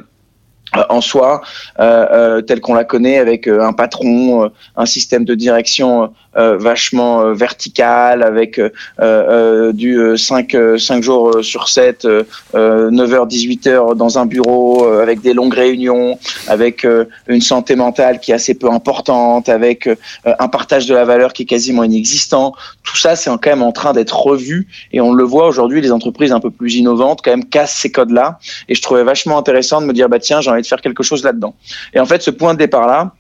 euh, 0.77 0.83
en 0.91 1.01
soi, 1.01 1.41
euh, 1.81 2.07
euh, 2.13 2.41
telle 2.43 2.61
qu'on 2.61 2.75
la 2.75 2.85
connaît, 2.85 3.17
avec 3.17 3.49
un 3.49 3.73
patron, 3.73 4.51
un 4.77 4.87
système 4.87 5.25
de 5.25 5.35
direction 5.35 6.13
vachement 6.35 7.33
vertical, 7.33 8.23
avec 8.23 8.61
du 9.01 10.17
5, 10.17 10.57
5 10.79 11.03
jours 11.03 11.43
sur 11.43 11.69
7, 11.69 12.07
9h, 12.55 13.29
18h 13.29 13.97
dans 13.97 14.19
un 14.19 14.27
bureau, 14.27 14.87
avec 14.87 15.21
des 15.21 15.35
longues 15.35 15.55
réunions, 15.55 16.19
avec 16.47 16.87
une 17.27 17.41
santé 17.41 17.77
mentale 17.77 18.21
qui 18.21 18.33
est 18.33 18.35
assez 18.35 18.55
peu 18.55 18.71
importante, 18.71 19.49
avec 19.49 19.89
un 20.25 20.49
partage 20.49 20.87
de 20.87 20.95
la 20.95 21.05
valeur 21.05 21.33
qui 21.33 21.43
est 21.43 21.47
quasiment 21.47 21.85
inexistant. 21.85 22.55
Tout 22.83 22.97
ça, 22.97 23.17
c'est 23.17 23.31
quand 23.31 23.47
même 23.47 23.63
en 23.63 23.73
train 23.73 23.93
d'être 23.93 24.19
revu 24.19 24.69
et 24.93 25.01
on 25.01 25.13
le 25.13 25.25
voit 25.25 25.47
aujourd'hui, 25.47 25.81
les 25.81 25.93
entreprises 25.93 26.33
un 26.33 26.41
peu 26.41 26.51
plus 26.51 26.77
innovantes 26.77 27.21
quand 27.23 27.31
même 27.31 27.45
cassent 27.45 27.75
ces 27.75 27.91
codes-là. 27.91 28.39
Et 28.69 28.75
je 28.75 28.83
trouvais 28.83 29.05
vachement 29.05 29.39
intéressant 29.39 29.81
de 29.81 29.87
me 29.87 29.93
dire, 29.93 30.09
bah 30.09 30.19
tiens, 30.19 30.41
j'ai 30.41 30.51
de 30.51 30.67
faire 30.67 30.81
quelque 30.81 31.03
chose 31.03 31.25
là-dedans. 31.25 31.55
Et 31.95 32.01
en 32.01 32.07
fait, 32.07 32.23
ce 32.23 32.31
point 32.31 32.55
de 32.55 32.59
départ-là 32.59 33.13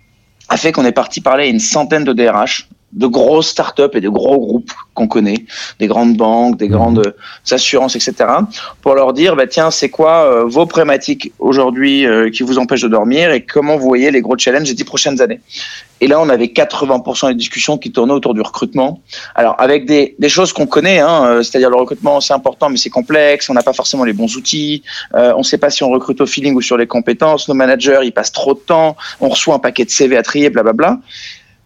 a 0.49 0.56
fait 0.56 0.73
qu'on 0.73 0.85
est 0.85 0.92
parti 0.92 1.21
parler 1.21 1.44
à 1.44 1.47
une 1.47 1.61
centaine 1.61 2.04
de 2.04 2.12
DRH, 2.12 2.68
de 2.92 3.07
grosses 3.07 3.49
startups 3.49 3.95
et 3.95 4.00
de 4.00 4.09
gros 4.09 4.38
groupes 4.38 4.73
qu'on 4.95 5.07
connaît, 5.07 5.45
des 5.78 5.87
grandes 5.87 6.16
banques, 6.16 6.57
des 6.57 6.68
grandes 6.68 7.07
mhm. 7.07 7.12
assurances, 7.52 7.97
etc., 7.97 8.14
pour 8.83 8.95
leur 8.95 9.12
dire, 9.12 9.37
bah, 9.37 9.47
tiens, 9.47 9.71
c'est 9.71 9.90
quoi 9.90 10.25
euh, 10.25 10.45
vos 10.45 10.66
problématiques 10.66 11.33
aujourd'hui 11.38 12.07
euh, 12.07 12.30
qui 12.30 12.42
vous 12.42 12.59
empêchent 12.59 12.83
de 12.83 12.88
dormir 12.88 13.30
et 13.30 13.42
comment 13.42 13.76
vous 13.76 13.87
voyez 13.87 14.11
les 14.11 14.23
gros 14.23 14.38
challenges 14.38 14.68
des 14.68 14.75
dix 14.75 14.85
prochaines 14.85 15.21
années? 15.21 15.40
Et 16.00 16.07
là, 16.07 16.21
on 16.21 16.28
avait 16.28 16.47
80% 16.47 17.28
des 17.28 17.35
discussions 17.35 17.76
qui 17.76 17.90
tournaient 17.90 18.12
autour 18.12 18.33
du 18.33 18.40
recrutement. 18.40 19.00
Alors, 19.35 19.57
avec 19.59 19.85
des, 19.85 20.14
des 20.18 20.28
choses 20.28 20.52
qu'on 20.52 20.66
connaît, 20.66 21.00
hein, 21.00 21.25
euh, 21.26 21.42
c'est-à-dire 21.42 21.71
le 21.71 21.76
recrutement, 21.76 22.21
c'est 22.21 22.33
important, 22.33 22.71
mais 22.71 22.76
c'est 22.76 22.90
complexe, 22.90 23.50
on 23.50 23.54
n'a 23.54 23.62
pas 23.62 23.73
forcément 23.73 24.04
les 24.04 24.12
bons 24.12 24.37
outils, 24.37 24.83
on 25.12 25.38
ne 25.38 25.42
sait 25.42 25.59
pas 25.59 25.71
si 25.71 25.83
on 25.83 25.90
recrute 25.90 26.21
au 26.21 26.26
feeling 26.26 26.54
ou 26.54 26.62
sur 26.62 26.76
les 26.76 26.87
compétences, 26.87 27.49
nos 27.49 27.54
managers, 27.54 28.00
ils 28.04 28.12
passent 28.12 28.33
trop 28.33 28.54
de 28.54 28.61
temps, 28.61 28.97
on 29.21 29.28
reçoit 29.28 29.54
un 29.54 29.59
paquet 29.59 29.85
de 29.85 29.90
CV 29.90 30.16
à 30.16 30.23
trier, 30.23 30.50
blablabla. 30.50 30.99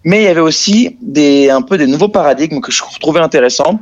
Mais 0.05 0.23
il 0.23 0.25
y 0.25 0.29
avait 0.29 0.41
aussi 0.41 0.97
des, 1.01 1.51
un 1.51 1.63
peu 1.63 1.79
des 1.79 1.87
nouveaux 1.87 2.09
paradigmes 2.09 2.61
que 2.61 2.73
je 2.73 2.83
trouvais 3.01 3.21
intéressants. 3.21 3.81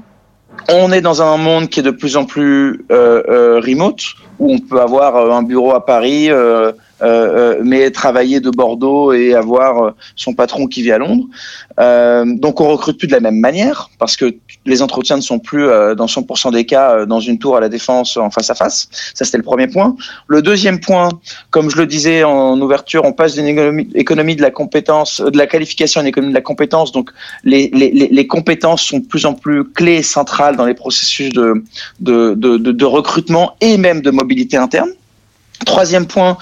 On 0.68 0.92
est 0.92 1.00
dans 1.00 1.22
un 1.22 1.36
monde 1.36 1.68
qui 1.68 1.80
est 1.80 1.82
de 1.82 1.90
plus 1.90 2.16
en 2.16 2.26
plus 2.26 2.84
euh, 2.92 3.22
euh, 3.28 3.60
remote, 3.60 4.00
où 4.38 4.52
on 4.52 4.58
peut 4.58 4.80
avoir 4.80 5.16
euh, 5.16 5.30
un 5.30 5.42
bureau 5.42 5.74
à 5.74 5.84
Paris, 5.84 6.28
mais 7.02 7.90
travailler 7.90 8.40
de 8.40 8.50
Bordeaux 8.50 9.12
et 9.12 9.34
avoir 9.34 9.94
son 10.16 10.34
patron 10.34 10.66
qui 10.66 10.82
vit 10.82 10.92
à 10.92 10.98
Londres. 10.98 11.26
donc 12.38 12.60
on 12.60 12.68
recrute 12.68 12.98
plus 12.98 13.08
de 13.08 13.12
la 13.12 13.20
même 13.20 13.38
manière 13.38 13.90
parce 13.98 14.16
que 14.16 14.34
les 14.66 14.82
entretiens 14.82 15.16
ne 15.16 15.22
sont 15.22 15.38
plus 15.38 15.66
dans 15.96 16.06
100% 16.06 16.52
des 16.52 16.66
cas 16.66 17.06
dans 17.06 17.20
une 17.20 17.38
tour 17.38 17.56
à 17.56 17.60
la 17.60 17.68
défense 17.68 18.16
en 18.16 18.30
face 18.30 18.50
à 18.50 18.54
face. 18.54 18.88
Ça 19.14 19.24
c'était 19.24 19.38
le 19.38 19.44
premier 19.44 19.66
point. 19.66 19.96
Le 20.26 20.42
deuxième 20.42 20.80
point, 20.80 21.08
comme 21.50 21.70
je 21.70 21.76
le 21.76 21.86
disais 21.86 22.24
en 22.24 22.60
ouverture, 22.60 23.04
on 23.04 23.12
passe 23.12 23.34
d'une 23.34 23.46
économie, 23.94 24.36
de 24.36 24.42
la 24.42 24.50
compétence, 24.50 25.20
de 25.20 25.36
la 25.36 25.46
qualification 25.46 26.00
à 26.00 26.02
une 26.02 26.08
économie 26.08 26.32
de 26.32 26.38
la 26.38 26.42
compétence. 26.42 26.92
Donc 26.92 27.10
les, 27.44 28.26
compétences 28.26 28.82
sont 28.82 28.98
de 28.98 29.06
plus 29.06 29.26
en 29.26 29.34
plus 29.34 29.64
clés 29.64 29.96
et 29.96 30.02
centrales 30.02 30.56
dans 30.56 30.66
les 30.66 30.74
processus 30.74 31.30
de 31.30 32.84
recrutement 32.84 33.56
et 33.60 33.76
même 33.76 34.02
de 34.02 34.10
mobilité 34.10 34.56
interne. 34.56 34.90
Troisième 35.66 36.06
point, 36.06 36.38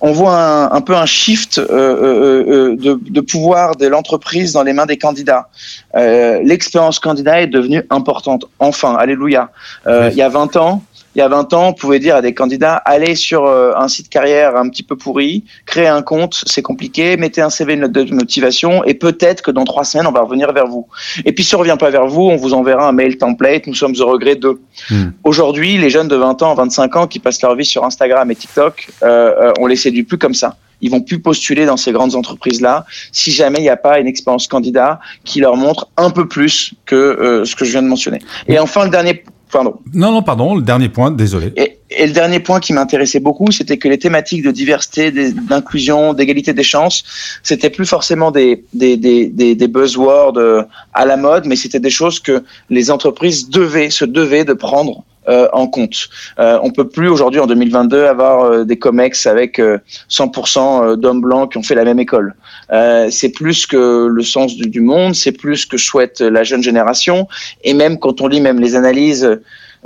on 0.00 0.12
voit 0.12 0.36
un, 0.36 0.72
un 0.72 0.80
peu 0.80 0.94
un 0.94 1.06
shift 1.06 1.58
euh, 1.58 1.66
euh, 1.70 2.44
euh, 2.48 2.76
de, 2.76 3.00
de, 3.10 3.20
pouvoir 3.20 3.76
de 3.76 3.86
l'entreprise 3.86 4.52
dans 4.52 4.62
les 4.62 4.72
mains 4.72 4.86
des 4.86 4.98
candidats. 4.98 5.48
Euh, 5.94 6.40
L'expérience 6.44 6.98
candidat 6.98 7.40
est 7.40 7.46
devenue 7.46 7.82
importante. 7.90 8.44
Enfin, 8.58 8.94
alléluia. 8.94 9.50
Euh, 9.86 10.10
il 10.12 10.16
y 10.16 10.22
a 10.22 10.28
20 10.28 10.56
ans, 10.56 10.82
il 11.16 11.20
y 11.20 11.22
a 11.22 11.28
20 11.28 11.54
ans, 11.54 11.68
on 11.68 11.72
pouvait 11.72 11.98
dire 11.98 12.14
à 12.14 12.20
des 12.20 12.34
candidats 12.34 12.74
allez 12.74 13.14
sur 13.14 13.46
euh, 13.46 13.72
un 13.74 13.88
site 13.88 14.10
carrière 14.10 14.54
un 14.54 14.68
petit 14.68 14.82
peu 14.82 14.96
pourri, 14.96 15.44
créez 15.64 15.86
un 15.86 16.02
compte, 16.02 16.44
c'est 16.46 16.60
compliqué, 16.60 17.16
mettez 17.16 17.40
un 17.40 17.48
CV, 17.48 17.72
une 17.72 17.80
note 17.80 17.92
de 17.92 18.14
motivation, 18.14 18.84
et 18.84 18.92
peut-être 18.92 19.42
que 19.42 19.50
dans 19.50 19.64
trois 19.64 19.84
semaines, 19.84 20.06
on 20.06 20.12
va 20.12 20.20
revenir 20.20 20.52
vers 20.52 20.66
vous. 20.66 20.86
Et 21.24 21.32
puis, 21.32 21.42
si 21.42 21.54
on 21.54 21.60
revient 21.60 21.78
pas 21.80 21.88
vers 21.88 22.06
vous, 22.06 22.20
on 22.20 22.36
vous 22.36 22.52
enverra 22.52 22.86
un 22.86 22.92
mail 22.92 23.16
template, 23.16 23.66
nous 23.66 23.74
sommes 23.74 23.94
au 23.98 24.06
regret 24.06 24.36
de. 24.36 24.60
Hmm. 24.90 25.12
Aujourd'hui, 25.24 25.78
les 25.78 25.88
jeunes 25.88 26.08
de 26.08 26.16
20 26.16 26.42
ans, 26.42 26.54
25 26.54 26.96
ans 26.96 27.06
qui 27.06 27.18
passent 27.18 27.40
leur 27.40 27.56
vie 27.56 27.64
sur 27.64 27.82
Instagram 27.84 28.30
et 28.30 28.36
TikTok, 28.36 28.88
euh, 29.02 29.32
euh, 29.40 29.52
on 29.58 29.66
les 29.66 29.76
séduit 29.76 30.02
plus 30.02 30.18
comme 30.18 30.34
ça 30.34 30.56
ils 30.82 30.90
vont 30.90 31.00
plus 31.00 31.20
postuler 31.20 31.64
dans 31.64 31.78
ces 31.78 31.92
grandes 31.92 32.14
entreprises-là 32.14 32.84
si 33.10 33.30
jamais 33.30 33.60
il 33.60 33.62
n'y 33.62 33.70
a 33.70 33.78
pas 33.78 33.98
une 33.98 34.06
expérience 34.06 34.46
candidat 34.46 35.00
qui 35.24 35.40
leur 35.40 35.56
montre 35.56 35.88
un 35.96 36.10
peu 36.10 36.28
plus 36.28 36.74
que 36.84 36.94
euh, 36.94 37.44
ce 37.46 37.56
que 37.56 37.64
je 37.64 37.70
viens 37.70 37.82
de 37.82 37.88
mentionner. 37.88 38.18
Et 38.46 38.58
enfin, 38.58 38.84
le 38.84 38.90
dernier 38.90 39.24
Pardon. 39.50 39.76
Non, 39.94 40.12
non, 40.12 40.22
pardon, 40.22 40.56
le 40.56 40.62
dernier 40.62 40.88
point, 40.88 41.10
désolé. 41.10 41.52
Et, 41.56 41.78
le 42.04 42.12
dernier 42.12 42.40
point 42.40 42.58
qui 42.58 42.72
m'intéressait 42.72 43.20
beaucoup, 43.20 43.52
c'était 43.52 43.78
que 43.78 43.88
les 43.88 43.98
thématiques 43.98 44.42
de 44.42 44.50
diversité, 44.50 45.12
d'inclusion, 45.12 46.14
d'égalité 46.14 46.52
des 46.52 46.64
chances, 46.64 47.04
c'était 47.44 47.70
plus 47.70 47.86
forcément 47.86 48.32
des, 48.32 48.64
des, 48.74 48.96
des, 48.96 49.28
des, 49.28 49.68
buzzwords 49.68 50.36
euh, 50.36 50.62
à 50.92 51.06
la 51.06 51.16
mode, 51.16 51.46
mais 51.46 51.54
c'était 51.54 51.80
des 51.80 51.90
choses 51.90 52.18
que 52.18 52.42
les 52.70 52.90
entreprises 52.90 53.48
devaient, 53.48 53.90
se 53.90 54.04
devaient 54.04 54.44
de 54.44 54.52
prendre 54.52 55.04
euh, 55.28 55.48
en 55.52 55.66
compte. 55.66 56.08
Euh, 56.38 56.60
on 56.62 56.70
peut 56.70 56.88
plus 56.88 57.08
aujourd'hui 57.08 57.40
en 57.40 57.48
2022 57.48 58.04
avoir 58.04 58.44
euh, 58.44 58.64
des 58.64 58.78
comex 58.78 59.26
avec 59.26 59.60
100% 60.08 60.94
d'hommes 60.94 61.20
blancs 61.20 61.50
qui 61.50 61.58
ont 61.58 61.64
fait 61.64 61.74
la 61.74 61.84
même 61.84 61.98
école. 61.98 62.36
C'est 62.70 63.30
plus 63.30 63.66
que 63.66 64.06
le 64.06 64.22
sens 64.22 64.56
du, 64.56 64.68
du 64.68 64.80
monde, 64.80 65.14
c'est 65.14 65.32
plus 65.32 65.66
que 65.66 65.76
souhaite 65.76 66.20
la 66.20 66.42
jeune 66.42 66.62
génération. 66.62 67.28
Et 67.64 67.74
même 67.74 67.98
quand 67.98 68.20
on 68.20 68.26
lit 68.28 68.40
même 68.40 68.60
les 68.60 68.74
analyses 68.74 69.38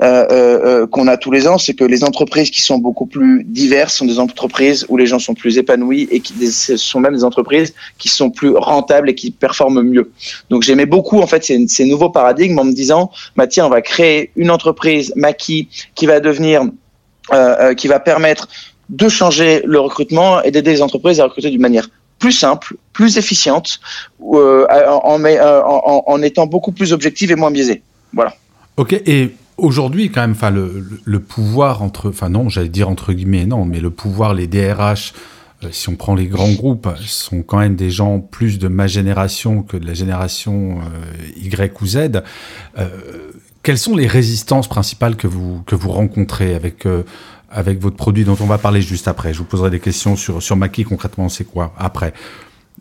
euh, 0.03 0.25
euh, 0.31 0.65
euh, 0.65 0.87
qu'on 0.87 1.09
a 1.09 1.19
tous 1.19 1.31
les 1.31 1.47
ans, 1.47 1.59
c'est 1.59 1.75
que 1.75 1.85
les 1.85 2.05
entreprises 2.05 2.51
qui 2.51 2.63
sont 2.63 2.79
beaucoup 2.79 3.05
plus 3.05 3.45
diverses 3.45 3.97
sont 3.97 4.07
des 4.07 4.19
entreprises 4.19 4.87
où 4.89 4.97
les 4.97 5.05
gens 5.05 5.19
sont 5.19 5.35
plus 5.35 5.59
épanouis 5.59 6.09
et 6.11 6.21
qui 6.21 6.33
ce 6.47 6.79
sont 6.79 7.01
même 7.01 7.13
des 7.13 7.25
entreprises 7.25 7.75
qui 7.99 8.09
sont 8.09 8.31
plus 8.31 8.57
rentables 8.57 9.11
et 9.11 9.15
qui 9.15 9.31
performent 9.31 9.83
mieux. 9.83 10.11
Donc 10.49 10.63
j'aimais 10.63 10.87
beaucoup 10.87 11.21
en 11.21 11.27
fait 11.27 11.45
ces, 11.45 11.69
ces, 11.69 11.85
nouveaux 11.85 12.09
paradigmes 12.09 12.59
en 12.59 12.65
me 12.65 12.73
disant, 12.73 13.11
bah 13.37 13.47
tiens, 13.47 13.67
on 13.67 13.69
va 13.69 13.83
créer 13.83 14.31
une 14.37 14.51
entreprise 14.51 15.13
Maki 15.17 15.69
qui 15.95 16.07
va 16.07 16.21
devenir, 16.21 16.63
euh, 17.35 17.75
qui 17.75 17.87
va 17.87 18.01
permettre 18.01 18.49
de 18.89 19.09
changer 19.09 19.61
le 19.67 19.81
recrutement 19.81 20.43
et 20.43 20.51
d'aider 20.51 20.73
les 20.73 20.83
entreprises 20.83 21.21
à 21.21 21.25
recruter 21.25 21.51
d'une 21.51 21.61
manière 21.61 21.89
plus 22.21 22.33
simple, 22.33 22.77
plus 22.93 23.19
efficiente, 23.19 23.81
euh, 24.23 24.67
en, 24.69 26.05
en, 26.07 26.23
étant 26.23 26.47
beaucoup 26.47 26.71
plus 26.71 26.93
objective 26.93 27.33
et 27.33 27.35
moins 27.35 27.51
biaisée. 27.51 27.83
Voilà. 28.13 28.35
Ok, 28.77 28.93
et 28.93 29.33
aujourd'hui, 29.57 30.11
quand 30.11 30.21
même, 30.21 30.33
enfin, 30.33 30.51
le, 30.51 31.21
pouvoir 31.21 31.83
entre, 31.83 32.11
enfin 32.11 32.29
non, 32.29 32.49
j'allais 32.49 32.69
dire 32.69 32.89
entre 32.89 33.13
guillemets, 33.13 33.47
non, 33.47 33.65
mais 33.65 33.81
le 33.81 33.91
pouvoir, 33.91 34.35
les 34.35 34.47
DRH, 34.47 35.13
euh, 35.65 35.69
si 35.73 35.89
on 35.89 35.97
prend 35.97 36.15
les 36.15 36.27
grands 36.27 36.53
groupes, 36.53 36.89
sont 37.01 37.43
quand 37.43 37.59
même 37.59 37.75
des 37.75 37.91
gens 37.91 38.21
plus 38.21 38.59
de 38.59 38.69
ma 38.69 38.87
génération 38.87 39.63
que 39.63 39.79
de 39.79 39.87
la 39.87 39.95
génération 39.95 40.81
euh, 40.81 41.43
Y 41.43 41.73
ou 41.81 41.87
Z. 41.87 42.23
Euh, 42.79 42.89
quelles 43.63 43.79
sont 43.79 43.95
les 43.95 44.07
résistances 44.07 44.69
principales 44.69 45.17
que 45.17 45.27
vous 45.27 45.63
que 45.67 45.75
vous 45.75 45.91
rencontrez 45.91 46.55
avec 46.55 46.87
euh, 46.87 47.03
avec 47.51 47.81
votre 47.81 47.97
produit 47.97 48.25
dont 48.25 48.37
on 48.41 48.47
va 48.47 48.59
parler 48.59 48.83
juste 48.83 49.09
après 49.09 49.33
Je 49.33 49.39
vous 49.39 49.45
poserai 49.45 49.71
des 49.71 49.81
questions 49.81 50.17
sur 50.17 50.43
sur 50.43 50.57
Maki 50.57 50.85
concrètement, 50.85 51.29
c'est 51.29 51.45
quoi 51.45 51.73
après 51.79 52.13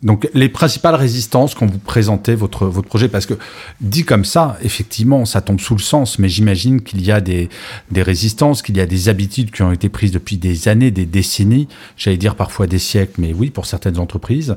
donc 0.02 0.28
les 0.32 0.48
principales 0.48 0.94
résistances 0.94 1.54
quand 1.54 1.66
vous 1.66 1.78
présentez 1.78 2.34
votre 2.34 2.66
votre 2.66 2.88
projet, 2.88 3.08
parce 3.08 3.26
que 3.26 3.34
dit 3.80 4.04
comme 4.04 4.24
ça, 4.24 4.56
effectivement, 4.62 5.26
ça 5.26 5.42
tombe 5.42 5.60
sous 5.60 5.74
le 5.74 5.80
sens, 5.80 6.18
mais 6.18 6.28
j'imagine 6.28 6.80
qu'il 6.80 7.04
y 7.04 7.12
a 7.12 7.20
des 7.20 7.50
des 7.90 8.02
résistances, 8.02 8.62
qu'il 8.62 8.76
y 8.76 8.80
a 8.80 8.86
des 8.86 9.08
habitudes 9.08 9.50
qui 9.50 9.62
ont 9.62 9.72
été 9.72 9.88
prises 9.88 10.12
depuis 10.12 10.38
des 10.38 10.68
années, 10.68 10.90
des 10.90 11.06
décennies, 11.06 11.68
j'allais 11.96 12.16
dire 12.16 12.34
parfois 12.34 12.66
des 12.66 12.78
siècles, 12.78 13.20
mais 13.20 13.34
oui, 13.34 13.50
pour 13.50 13.66
certaines 13.66 13.98
entreprises. 13.98 14.56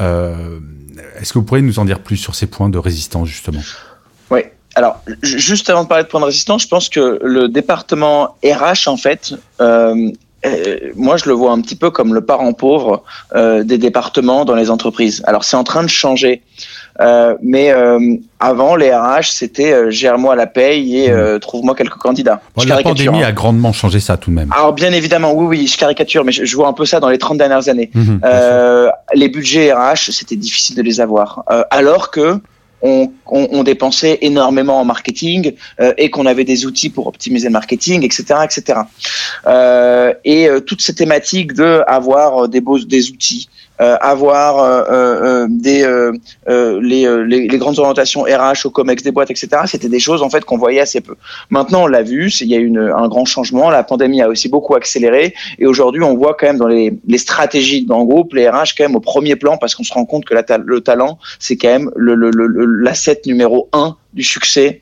Euh, 0.00 0.60
Est-ce 1.18 1.32
que 1.32 1.38
vous 1.38 1.44
pourriez 1.44 1.62
nous 1.62 1.78
en 1.78 1.84
dire 1.84 2.00
plus 2.00 2.16
sur 2.16 2.34
ces 2.34 2.46
points 2.46 2.68
de 2.68 2.78
résistance 2.78 3.28
justement? 3.28 3.62
Oui. 4.30 4.42
Alors, 4.76 5.00
juste 5.22 5.70
avant 5.70 5.84
de 5.84 5.88
parler 5.88 6.04
de 6.04 6.08
points 6.08 6.20
de 6.20 6.26
résistance, 6.26 6.62
je 6.62 6.68
pense 6.68 6.90
que 6.90 7.18
le 7.22 7.48
département 7.48 8.36
RH, 8.44 8.88
en 8.88 8.98
fait, 8.98 9.34
euh, 9.62 10.10
euh, 10.44 10.76
moi, 10.94 11.16
je 11.16 11.24
le 11.24 11.32
vois 11.32 11.52
un 11.52 11.62
petit 11.62 11.76
peu 11.76 11.90
comme 11.90 12.12
le 12.12 12.20
parent 12.20 12.52
pauvre 12.52 13.02
euh, 13.34 13.64
des 13.64 13.78
départements 13.78 14.44
dans 14.44 14.54
les 14.54 14.70
entreprises. 14.70 15.22
Alors, 15.26 15.44
c'est 15.44 15.56
en 15.56 15.64
train 15.64 15.82
de 15.82 15.88
changer. 15.88 16.42
Euh, 17.00 17.36
mais 17.42 17.70
euh, 17.72 18.16
avant, 18.38 18.76
les 18.76 18.92
RH, 18.94 19.30
c'était 19.30 19.72
euh, 19.72 19.90
gère-moi 19.90 20.36
la 20.36 20.46
paye 20.46 21.04
et 21.04 21.10
mmh. 21.10 21.40
trouve-moi 21.40 21.74
quelques 21.74 21.96
candidats. 21.96 22.40
Bon, 22.54 22.64
la 22.66 22.82
pandémie 22.82 23.22
hein. 23.22 23.28
a 23.28 23.32
grandement 23.32 23.72
changé 23.72 24.00
ça 24.00 24.16
tout 24.16 24.30
de 24.30 24.36
même. 24.36 24.50
Alors 24.52 24.72
bien 24.72 24.92
évidemment, 24.92 25.32
oui, 25.32 25.46
oui, 25.46 25.66
je 25.66 25.76
caricature, 25.76 26.24
mais 26.24 26.32
je, 26.32 26.44
je 26.44 26.56
vois 26.56 26.68
un 26.68 26.72
peu 26.72 26.84
ça 26.84 27.00
dans 27.00 27.08
les 27.08 27.18
30 27.18 27.38
dernières 27.38 27.68
années. 27.68 27.90
Mmh, 27.94 28.18
les 29.14 29.28
budgets 29.28 29.72
RH, 29.72 30.10
c'était 30.10 30.36
difficile 30.36 30.76
de 30.76 30.82
les 30.82 31.00
avoir. 31.00 31.44
alors 31.70 32.10
que 32.10 32.40
on, 32.82 33.10
on, 33.26 33.48
on, 33.52 33.62
dépensait 33.62 34.18
énormément 34.20 34.80
en 34.80 34.84
marketing 34.84 35.54
euh, 35.80 35.94
et 35.96 36.10
qu'on 36.10 36.26
avait 36.26 36.44
des 36.44 36.66
outils 36.66 36.90
pour 36.90 37.06
optimiser 37.06 37.48
le 37.48 37.52
marketing, 37.52 38.04
etc., 38.04 38.40
etc. 38.44 38.80
Euh, 39.46 40.12
et 40.24 40.48
euh, 40.48 40.60
toutes 40.60 40.82
ces 40.82 40.94
thématiques 40.94 41.54
de 41.54 41.82
avoir 41.86 42.48
des 42.48 42.60
beaux 42.60 42.78
des 42.78 43.10
outils, 43.10 43.48
euh, 43.48 43.65
avoir 43.78 44.58
euh, 44.58 44.84
euh, 44.90 45.46
des 45.50 45.86
les, 46.80 47.06
les, 47.24 47.48
les, 47.48 47.58
grandes 47.58 47.78
orientations 47.78 48.22
RH 48.22 48.66
au 48.66 48.70
Comex 48.70 49.02
des 49.02 49.10
boîtes, 49.10 49.30
etc. 49.30 49.48
C'était 49.66 49.88
des 49.88 50.00
choses 50.00 50.22
en 50.22 50.30
fait 50.30 50.44
qu'on 50.44 50.56
voyait 50.56 50.80
assez 50.80 51.00
peu. 51.00 51.14
Maintenant, 51.50 51.84
on 51.84 51.86
l'a 51.86 52.02
vu, 52.02 52.30
il 52.40 52.48
y 52.48 52.54
a 52.54 52.58
une, 52.58 52.78
un 52.78 53.08
grand 53.08 53.24
changement. 53.24 53.70
La 53.70 53.82
pandémie 53.82 54.22
a 54.22 54.28
aussi 54.28 54.48
beaucoup 54.48 54.74
accéléré 54.74 55.34
et 55.58 55.66
aujourd'hui, 55.66 56.02
on 56.02 56.16
voit 56.16 56.34
quand 56.34 56.46
même 56.46 56.58
dans 56.58 56.68
les, 56.68 56.98
les 57.06 57.18
stratégies 57.18 57.84
dans 57.84 58.04
groupe 58.04 58.34
les 58.34 58.48
RH 58.48 58.74
quand 58.76 58.84
même 58.84 58.96
au 58.96 59.00
premier 59.00 59.36
plan 59.36 59.56
parce 59.58 59.74
qu'on 59.74 59.84
se 59.84 59.92
rend 59.92 60.04
compte 60.04 60.24
que 60.24 60.34
le 60.34 60.80
talent, 60.80 61.18
c'est 61.38 61.56
quand 61.56 61.68
même 61.68 61.90
l'asset 61.96 63.20
numéro 63.26 63.68
un 63.72 63.96
du 64.14 64.22
succès 64.22 64.80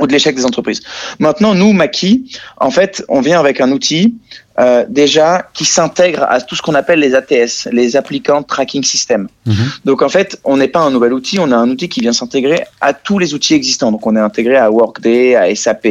ou 0.00 0.06
de 0.06 0.12
l'échec 0.12 0.34
des 0.34 0.44
entreprises. 0.44 0.80
Maintenant, 1.20 1.54
nous, 1.54 1.72
Maki, 1.72 2.36
en 2.58 2.70
fait, 2.70 3.04
on 3.08 3.20
vient 3.20 3.38
avec 3.38 3.60
un 3.60 3.70
outil 3.70 4.16
euh, 4.60 4.84
déjà 4.88 5.48
qui 5.52 5.64
s'intègre 5.64 6.24
à 6.28 6.40
tout 6.40 6.54
ce 6.54 6.62
qu'on 6.62 6.74
appelle 6.74 7.00
les 7.00 7.14
ATS, 7.14 7.68
les 7.72 7.96
Applicant 7.96 8.42
Tracking 8.42 8.84
System. 8.84 9.28
Mhm. 9.46 9.54
Donc 9.84 10.02
en 10.02 10.08
fait, 10.08 10.38
on 10.44 10.56
n'est 10.56 10.68
pas 10.68 10.80
un 10.80 10.90
nouvel 10.90 11.12
outil, 11.12 11.38
on 11.40 11.50
a 11.50 11.56
un 11.56 11.68
outil 11.68 11.88
qui 11.88 12.00
vient 12.00 12.12
s'intégrer 12.12 12.64
à 12.80 12.92
tous 12.92 13.18
les 13.18 13.34
outils 13.34 13.54
existants. 13.54 13.90
Donc 13.90 14.06
on 14.06 14.14
est 14.14 14.20
intégré 14.20 14.56
à 14.56 14.70
Workday, 14.70 15.34
à 15.34 15.52
SAP, 15.54 15.86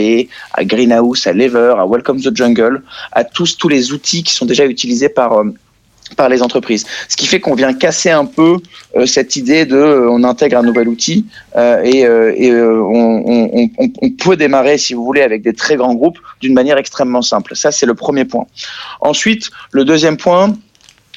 à 0.54 0.64
Greenhouse, 0.64 1.28
à 1.28 1.34
Lever, 1.34 1.76
à 1.78 1.86
Welcome 1.86 2.22
the 2.22 2.36
Jungle, 2.36 2.82
à 3.12 3.26
tous 3.26 3.58
tous 3.58 3.68
les 3.68 3.92
outils 3.92 4.24
qui 4.24 4.34
sont 4.34 4.46
déjà 4.46 4.66
utilisés 4.66 5.10
par 5.10 5.40
euh, 5.40 5.54
par 6.16 6.30
les 6.30 6.42
entreprises. 6.42 6.86
Ce 7.10 7.16
qui 7.16 7.28
fait 7.28 7.40
qu'on 7.40 7.56
vient 7.56 7.74
casser 7.74 8.12
un 8.12 8.26
peu 8.26 8.58
euh, 8.96 9.06
cette 9.06 9.36
idée 9.36 9.66
de 9.66 9.76
euh, 9.76 10.10
on 10.10 10.24
intègre 10.24 10.58
un 10.58 10.64
nouvel 10.64 10.88
outil 10.88 11.26
euh, 11.56 11.82
et, 11.84 12.52
on, 12.54 14.10
peut 14.24 14.38
démarrer, 14.38 14.78
si 14.78 14.94
vous 14.94 15.04
voulez, 15.04 15.22
avec 15.22 15.42
des 15.42 15.54
très 15.54 15.76
grands 15.76 15.96
groupes 15.96 16.20
d'une 16.40 16.54
manière 16.54 16.78
extrêmement 16.78 17.22
simple. 17.22 17.56
Ça, 17.56 17.72
c'est 17.72 17.86
le 17.86 17.96
premier 17.96 18.26
point. 18.26 18.46
Ensuite, 19.02 19.50
le 19.72 19.84
deuxième 19.84 20.18
point, 20.18 20.54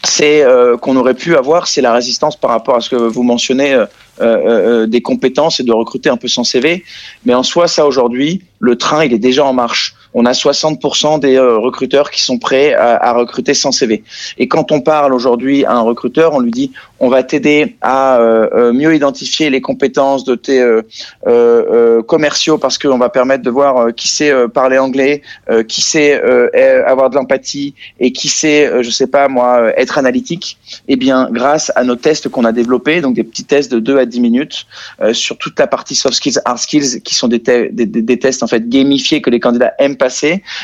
c'est 0.02 0.44
qu'on 0.80 0.96
aurait 0.96 1.14
pu 1.14 1.36
avoir, 1.36 1.66
c'est 1.66 1.80
la 1.80 1.92
résistance 1.92 2.36
par 2.36 2.50
rapport 2.50 2.76
à 2.76 2.80
ce 2.80 2.90
que 2.90 2.96
vous 2.96 3.22
mentionnez 3.22 3.84
des 4.20 5.02
compétences 5.02 5.60
et 5.60 5.62
de 5.62 5.72
recruter 5.72 6.08
un 6.08 6.16
peu 6.16 6.28
sans 6.28 6.44
CV. 6.44 6.84
Mais 7.24 7.34
en 7.34 7.42
soi, 7.42 7.68
ça 7.68 7.86
aujourd'hui, 7.86 8.42
le 8.58 8.76
train, 8.76 9.04
il 9.04 9.12
est 9.12 9.18
déjà 9.18 9.44
en 9.44 9.52
marche. 9.52 9.94
On 10.18 10.24
a 10.24 10.32
60% 10.32 11.20
des 11.20 11.38
recruteurs 11.38 12.10
qui 12.10 12.22
sont 12.22 12.38
prêts 12.38 12.72
à, 12.72 13.12
recruter 13.12 13.52
sans 13.52 13.70
CV. 13.70 14.02
Et 14.38 14.48
quand 14.48 14.72
on 14.72 14.80
parle 14.80 15.12
aujourd'hui 15.12 15.66
à 15.66 15.72
un 15.72 15.82
recruteur, 15.82 16.32
on 16.32 16.40
lui 16.40 16.50
dit 16.50 16.72
on 17.00 17.10
va 17.10 17.22
t'aider 17.22 17.76
à 17.82 18.18
mieux 18.72 18.94
identifier 18.94 19.50
les 19.50 19.60
compétences 19.60 20.24
de 20.24 20.34
tes 20.34 20.80
commerciaux 22.06 22.56
parce 22.56 22.78
qu'on 22.78 22.96
va 22.96 23.10
permettre 23.10 23.42
de 23.42 23.50
voir 23.50 23.94
qui 23.94 24.08
sait 24.08 24.32
parler 24.48 24.78
anglais, 24.78 25.20
qui 25.68 25.82
sait 25.82 26.18
avoir 26.86 27.10
de 27.10 27.16
l'empathie 27.16 27.74
et 28.00 28.10
qui 28.10 28.28
sait, 28.28 28.82
je 28.82 28.90
sais 28.90 29.06
pas 29.06 29.28
moi, 29.28 29.70
être 29.76 29.98
analytique. 29.98 30.56
Eh 30.88 30.96
bien, 30.96 31.28
grâce 31.30 31.70
à 31.76 31.84
nos 31.84 31.96
tests 31.96 32.30
qu'on 32.30 32.46
a 32.46 32.52
développés, 32.52 33.02
donc 33.02 33.14
des 33.14 33.24
petits 33.24 33.44
tests 33.44 33.70
de 33.70 33.80
2 33.80 33.98
à 33.98 34.06
10 34.06 34.20
minutes 34.20 34.66
sur 35.12 35.36
toute 35.36 35.58
la 35.58 35.66
partie 35.66 35.94
soft 35.94 36.14
skills, 36.14 36.38
hard 36.46 36.58
skills, 36.58 37.02
qui 37.02 37.14
sont 37.14 37.28
des, 37.28 37.38
des, 37.38 38.18
tests 38.18 38.42
en 38.42 38.46
fait 38.46 38.66
gamifiés 38.66 39.20
que 39.20 39.28
les 39.28 39.40
candidats 39.40 39.74
aiment 39.78 39.98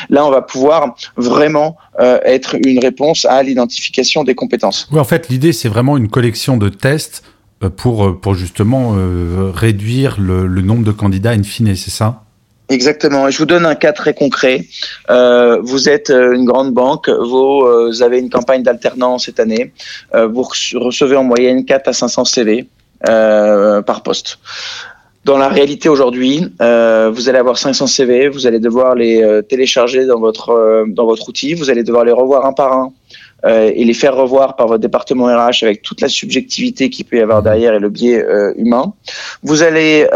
Là, 0.09 0.25
on 0.25 0.29
va 0.29 0.41
pouvoir 0.41 0.95
vraiment 1.17 1.77
euh, 1.99 2.19
être 2.23 2.55
une 2.65 2.79
réponse 2.79 3.25
à 3.25 3.43
l'identification 3.43 4.23
des 4.23 4.35
compétences. 4.35 4.87
Oui, 4.91 4.99
en 4.99 5.03
fait, 5.03 5.29
l'idée, 5.29 5.53
c'est 5.53 5.69
vraiment 5.69 5.97
une 5.97 6.09
collection 6.09 6.57
de 6.57 6.69
tests 6.69 7.23
euh, 7.63 7.69
pour, 7.69 8.05
euh, 8.05 8.13
pour 8.13 8.35
justement 8.35 8.95
réduire 9.53 10.17
le, 10.19 10.47
nombre 10.61 10.83
de 10.83 10.91
candidats 10.91 11.31
in 11.31 11.43
fine, 11.43 11.75
c'est 11.75 11.91
ça? 11.91 12.21
Exactement. 12.69 13.27
Et 13.27 13.31
je 13.31 13.37
vous 13.37 13.45
donne 13.45 13.65
un 13.65 13.75
cas 13.75 13.91
très 13.91 14.13
concret. 14.13 14.65
vous 15.09 15.89
êtes 15.89 16.09
une 16.09 16.45
grande 16.45 16.73
banque, 16.73 17.09
vous, 17.09 18.01
avez 18.01 18.19
une 18.19 18.29
campagne 18.29 18.63
d'alternance 18.63 19.25
cette 19.25 19.39
année, 19.39 19.73
vous 20.13 20.43
recevez 20.43 21.15
en 21.17 21.23
moyenne 21.23 21.65
4 21.65 21.89
à 21.89 21.93
500 21.93 22.25
CV 22.25 22.67
par 23.05 24.01
poste. 24.01 24.39
Dans 25.25 25.37
la 25.37 25.47
réalité 25.47 25.87
aujourd'hui, 25.87 26.45
euh, 26.61 27.09
vous 27.13 27.29
allez 27.29 27.37
avoir 27.37 27.57
500 27.57 27.87
CV, 27.87 28.27
vous 28.27 28.45
allez 28.45 28.59
devoir 28.59 28.93
les 28.93 29.23
euh, 29.23 29.41
télécharger 29.41 30.05
dans 30.05 30.19
votre 30.19 30.49
euh, 30.49 30.83
dans 30.85 31.05
votre 31.05 31.29
outil, 31.29 31.53
vous 31.53 31.69
allez 31.69 31.83
devoir 31.83 32.03
les 32.03 32.11
revoir 32.11 32.45
un 32.45 32.51
par 32.51 32.73
un 32.73 32.91
euh, 33.45 33.71
et 33.73 33.85
les 33.85 33.93
faire 33.93 34.17
revoir 34.17 34.57
par 34.57 34.67
votre 34.67 34.81
département 34.81 35.27
RH 35.27 35.63
avec 35.63 35.81
toute 35.81 36.01
la 36.01 36.09
subjectivité 36.09 36.89
qu'il 36.89 37.05
peut 37.05 37.15
y 37.15 37.21
avoir 37.21 37.41
derrière 37.41 37.73
et 37.73 37.79
le 37.79 37.89
biais 37.89 38.21
humain. 38.57 38.93
Vous 39.43 39.63
allez 39.63 40.07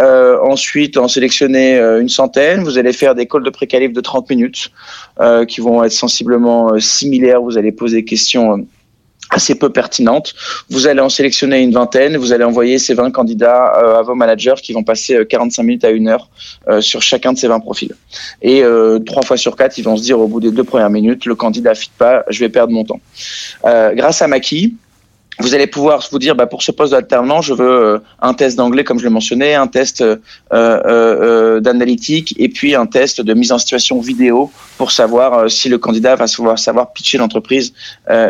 ensuite 0.43 0.97
en 0.97 1.07
sélectionner 1.07 1.77
une 1.77 2.09
centaine, 2.09 2.63
vous 2.63 2.77
allez 2.77 2.91
faire 2.91 3.15
des 3.15 3.27
calls 3.27 3.43
de 3.43 3.49
précalif 3.49 3.93
de 3.93 4.01
30 4.01 4.29
minutes 4.29 4.71
qui 5.47 5.61
vont 5.61 5.83
être 5.83 5.91
sensiblement 5.91 6.79
similaires, 6.79 7.41
vous 7.41 7.57
allez 7.57 7.73
poser 7.73 7.97
des 7.97 8.05
questions 8.05 8.65
assez 9.29 9.55
peu 9.55 9.69
pertinente. 9.69 10.33
Vous 10.69 10.87
allez 10.87 11.01
en 11.01 11.09
sélectionner 11.09 11.61
une 11.61 11.71
vingtaine, 11.71 12.17
vous 12.17 12.33
allez 12.33 12.43
envoyer 12.43 12.79
ces 12.79 12.93
20 12.93 13.11
candidats 13.11 13.73
euh, 13.77 13.99
à 13.99 14.01
vos 14.01 14.15
managers 14.15 14.55
qui 14.61 14.73
vont 14.73 14.83
passer 14.83 15.25
45 15.27 15.61
euh, 15.61 15.65
minutes 15.65 15.83
à 15.85 15.89
une 15.89 16.07
heure 16.07 16.29
euh, 16.67 16.81
sur 16.81 17.01
chacun 17.01 17.33
de 17.33 17.37
ces 17.37 17.47
20 17.47 17.59
profils. 17.59 17.95
Et 18.41 18.63
trois 19.05 19.23
fois 19.23 19.37
sur 19.37 19.55
quatre, 19.55 19.77
ils 19.77 19.83
vont 19.83 19.97
se 19.97 20.03
dire 20.03 20.19
au 20.19 20.27
bout 20.27 20.39
des 20.39 20.51
deux 20.51 20.63
premières 20.63 20.89
minutes, 20.89 21.25
le 21.25 21.35
candidat 21.35 21.75
fit 21.75 21.91
pas, 21.97 22.23
je 22.29 22.39
vais 22.39 22.49
perdre 22.49 22.73
mon 22.73 22.83
temps. 22.83 22.99
grâce 23.63 24.21
à 24.21 24.27
Maki, 24.27 24.75
vous 25.39 25.53
allez 25.53 25.67
pouvoir 25.67 26.07
vous 26.11 26.19
dire, 26.19 26.35
bah, 26.35 26.47
pour 26.47 26.63
ce 26.63 26.71
poste 26.71 26.93
d'alternant, 26.93 27.41
je 27.41 27.53
veux 27.53 27.69
euh, 27.69 27.99
un 28.21 28.33
test 28.33 28.57
d'anglais, 28.57 28.83
comme 28.83 28.97
je 28.97 29.03
l'ai 29.03 29.09
mentionné, 29.09 29.53
un 29.53 29.67
test 29.67 30.01
euh, 30.01 30.17
euh, 30.51 31.59
d'analytique 31.59 32.33
et 32.37 32.49
puis 32.49 32.73
un 32.73 32.87
test 32.87 33.21
de 33.21 33.33
mise 33.33 33.51
en 33.51 33.59
situation 33.59 33.99
vidéo 33.99 34.51
pour 34.77 34.91
savoir 34.91 35.49
si 35.49 35.69
le 35.69 35.77
candidat 35.77 36.15
va 36.15 36.27
savoir, 36.27 36.57
savoir 36.57 36.91
pitcher 36.91 37.17
l'entreprise 37.17 37.73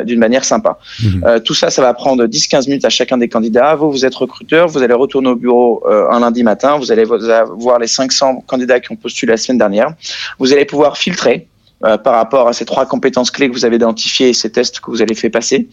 d'une 0.05 0.19
manière 0.19 0.43
sympa. 0.43 0.79
Mhm. 1.03 1.41
tout 1.43 1.53
ça, 1.53 1.69
ça 1.69 1.81
va 1.81 1.93
prendre 1.93 2.25
10-15 2.25 2.67
minutes 2.67 2.85
à 2.85 2.89
chacun 2.89 3.17
des 3.17 3.29
candidats. 3.29 3.75
Vous, 3.75 3.91
vous 3.91 4.05
êtes 4.05 4.15
recruteur, 4.15 4.67
vous 4.67 4.81
allez 4.81 4.93
retourner 4.93 5.29
au 5.29 5.35
bureau 5.35 5.83
un 5.87 6.19
lundi 6.19 6.43
matin, 6.43 6.77
vous 6.77 6.91
allez 6.91 7.03
voir 7.03 7.79
les 7.79 7.87
500 7.87 8.43
candidats 8.47 8.79
qui 8.79 8.91
ont 8.91 8.95
postulé 8.95 9.31
la 9.31 9.37
semaine 9.37 9.57
dernière. 9.57 9.93
Vous 10.39 10.53
allez 10.53 10.65
pouvoir 10.65 10.97
filtrer 10.97 11.47
euh, 11.83 11.97
par 11.97 12.15
rapport 12.15 12.47
à 12.47 12.53
ces 12.53 12.65
trois 12.65 12.85
compétences 12.85 13.31
clés 13.31 13.49
que 13.49 13.53
vous 13.53 13.65
avez 13.65 13.75
identifiées 13.75 14.29
et 14.29 14.33
ces 14.33 14.51
tests 14.51 14.79
que 14.79 14.89
vous 14.89 15.01
allez 15.01 15.15
faire 15.15 15.31
passer. 15.31 15.67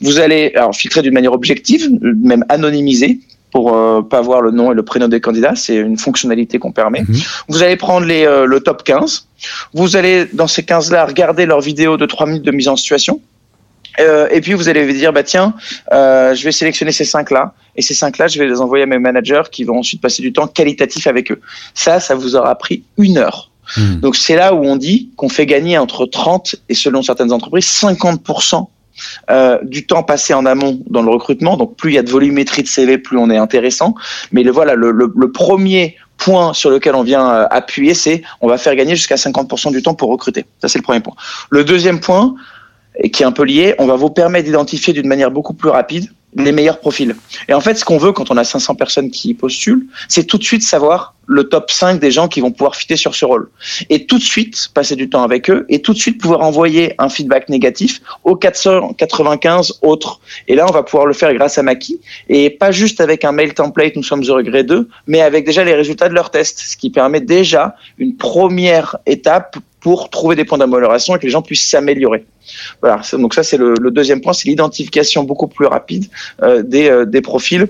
Vous 0.00 0.20
allez 0.20 0.52
alors 0.54 0.74
filtrer 0.74 1.02
d'une 1.02 1.14
manière 1.14 1.32
objective, 1.32 1.90
même 2.02 2.44
anonymisée 2.48 3.20
pour 3.50 3.74
euh, 3.74 4.02
pas 4.02 4.20
voir 4.20 4.42
le 4.42 4.50
nom 4.50 4.72
et 4.72 4.74
le 4.74 4.84
prénom 4.84 5.08
des 5.08 5.20
candidats, 5.20 5.54
c'est 5.56 5.76
une 5.76 5.98
fonctionnalité 5.98 6.58
qu'on 6.58 6.72
permet. 6.72 7.00
Mhm. 7.02 7.16
Vous 7.48 7.62
allez 7.62 7.76
prendre 7.76 8.06
les, 8.06 8.24
euh, 8.24 8.46
le 8.46 8.60
top 8.60 8.84
15. 8.84 9.26
Vous 9.74 9.96
allez 9.96 10.26
dans 10.32 10.46
ces 10.46 10.62
15 10.62 10.92
là 10.92 11.04
regarder 11.04 11.46
leurs 11.46 11.60
vidéos 11.60 11.96
de 11.96 12.06
3 12.06 12.26
minutes 12.26 12.44
de 12.44 12.52
mise 12.52 12.68
en 12.68 12.76
situation. 12.76 13.20
Euh, 13.98 14.28
et 14.30 14.40
puis 14.40 14.54
vous 14.54 14.68
allez 14.68 14.86
vous 14.86 14.92
dire 14.92 15.12
bah 15.12 15.24
tiens, 15.24 15.54
euh, 15.92 16.34
je 16.34 16.44
vais 16.44 16.52
sélectionner 16.52 16.92
ces 16.92 17.04
cinq 17.04 17.30
là 17.30 17.54
et 17.74 17.82
ces 17.82 17.92
cinq 17.92 18.18
là, 18.18 18.28
je 18.28 18.38
vais 18.38 18.46
les 18.46 18.60
envoyer 18.60 18.84
à 18.84 18.86
mes 18.86 19.00
managers 19.00 19.42
qui 19.50 19.64
vont 19.64 19.78
ensuite 19.78 20.00
passer 20.00 20.22
du 20.22 20.32
temps 20.32 20.46
qualitatif 20.46 21.08
avec 21.08 21.32
eux. 21.32 21.40
Ça, 21.74 21.98
ça 21.98 22.14
vous 22.14 22.36
aura 22.36 22.54
pris 22.56 22.84
une 22.98 23.18
heure. 23.18 23.49
Hmm. 23.76 24.00
Donc 24.00 24.16
c'est 24.16 24.36
là 24.36 24.54
où 24.54 24.64
on 24.64 24.76
dit 24.76 25.10
qu'on 25.16 25.28
fait 25.28 25.46
gagner 25.46 25.78
entre 25.78 26.06
30 26.06 26.56
et 26.68 26.74
selon 26.74 27.02
certaines 27.02 27.32
entreprises 27.32 27.66
50% 27.66 28.66
euh, 29.30 29.58
du 29.62 29.86
temps 29.86 30.02
passé 30.02 30.34
en 30.34 30.44
amont 30.46 30.80
dans 30.88 31.02
le 31.02 31.10
recrutement. 31.10 31.56
Donc 31.56 31.76
plus 31.76 31.92
il 31.92 31.94
y 31.94 31.98
a 31.98 32.02
de 32.02 32.10
volumétrie 32.10 32.62
de 32.62 32.68
CV, 32.68 32.98
plus 32.98 33.18
on 33.18 33.30
est 33.30 33.36
intéressant. 33.36 33.94
Mais 34.32 34.42
le 34.42 34.50
voilà, 34.50 34.74
le, 34.74 35.32
premier 35.32 35.96
point 36.18 36.52
sur 36.52 36.70
lequel 36.70 36.94
on 36.94 37.02
vient 37.02 37.30
euh, 37.30 37.46
appuyer, 37.50 37.94
c'est 37.94 38.22
on 38.40 38.48
va 38.48 38.58
faire 38.58 38.74
gagner 38.76 38.94
jusqu'à 38.96 39.14
50% 39.14 39.72
du 39.72 39.82
temps 39.82 39.94
pour 39.94 40.10
recruter. 40.10 40.44
Ça 40.60 40.68
c'est 40.68 40.78
le 40.78 40.82
premier 40.82 41.00
point. 41.00 41.14
Le 41.48 41.64
deuxième 41.64 42.00
point, 42.00 42.34
et 42.98 43.10
qui 43.10 43.22
est 43.22 43.26
un 43.26 43.32
peu 43.32 43.44
lié, 43.44 43.74
on 43.78 43.86
va 43.86 43.96
vous 43.96 44.10
permettre 44.10 44.44
d'identifier 44.44 44.92
d'une 44.92 45.08
manière 45.08 45.30
beaucoup 45.30 45.54
plus 45.54 45.70
rapide 45.70 46.10
les 46.36 46.52
meilleurs 46.52 46.78
profils. 46.78 47.16
Et 47.48 47.54
en 47.54 47.60
fait, 47.60 47.74
ce 47.74 47.84
qu'on 47.84 47.98
veut 47.98 48.12
quand 48.12 48.30
on 48.30 48.36
a 48.36 48.44
500 48.44 48.76
personnes 48.76 49.10
qui 49.10 49.34
postulent, 49.34 49.86
c'est 50.08 50.24
tout 50.24 50.38
de 50.38 50.44
suite 50.44 50.62
savoir 50.62 51.14
le 51.30 51.44
top 51.44 51.70
5 51.70 52.00
des 52.00 52.10
gens 52.10 52.26
qui 52.26 52.40
vont 52.40 52.50
pouvoir 52.50 52.74
fitter 52.74 52.96
sur 52.96 53.14
ce 53.14 53.24
rôle. 53.24 53.48
Et 53.88 54.04
tout 54.06 54.18
de 54.18 54.22
suite 54.22 54.68
passer 54.74 54.96
du 54.96 55.08
temps 55.08 55.22
avec 55.22 55.48
eux 55.48 55.64
et 55.68 55.80
tout 55.80 55.92
de 55.92 55.98
suite 55.98 56.20
pouvoir 56.20 56.40
envoyer 56.40 56.94
un 56.98 57.08
feedback 57.08 57.48
négatif 57.48 58.02
aux 58.24 58.34
495 58.34 59.78
autres. 59.82 60.20
Et 60.48 60.56
là, 60.56 60.66
on 60.68 60.72
va 60.72 60.82
pouvoir 60.82 61.06
le 61.06 61.14
faire 61.14 61.32
grâce 61.32 61.56
à 61.56 61.62
Maki 61.62 62.00
et 62.28 62.50
pas 62.50 62.72
juste 62.72 63.00
avec 63.00 63.24
un 63.24 63.30
mail 63.30 63.54
template, 63.54 63.94
nous 63.94 64.02
sommes 64.02 64.24
au 64.28 64.34
regret 64.34 64.64
d'eux, 64.64 64.88
mais 65.06 65.20
avec 65.20 65.46
déjà 65.46 65.62
les 65.62 65.74
résultats 65.74 66.08
de 66.08 66.14
leur 66.14 66.30
test, 66.30 66.58
ce 66.58 66.76
qui 66.76 66.90
permet 66.90 67.20
déjà 67.20 67.76
une 67.98 68.16
première 68.16 68.96
étape 69.06 69.56
pour 69.80 70.10
trouver 70.10 70.34
des 70.34 70.44
points 70.44 70.58
d'amélioration 70.58 71.14
et 71.14 71.18
que 71.20 71.24
les 71.24 71.30
gens 71.30 71.42
puissent 71.42 71.66
s'améliorer. 71.66 72.24
Voilà, 72.80 73.02
donc 73.12 73.34
ça 73.34 73.44
c'est 73.44 73.56
le, 73.56 73.74
deuxième 73.90 74.20
point, 74.20 74.32
c'est 74.32 74.48
l'identification 74.48 75.22
beaucoup 75.22 75.46
plus 75.46 75.66
rapide 75.66 76.06
euh, 76.42 76.62
des, 76.62 76.90
euh, 76.90 77.04
des 77.06 77.20
profils 77.20 77.68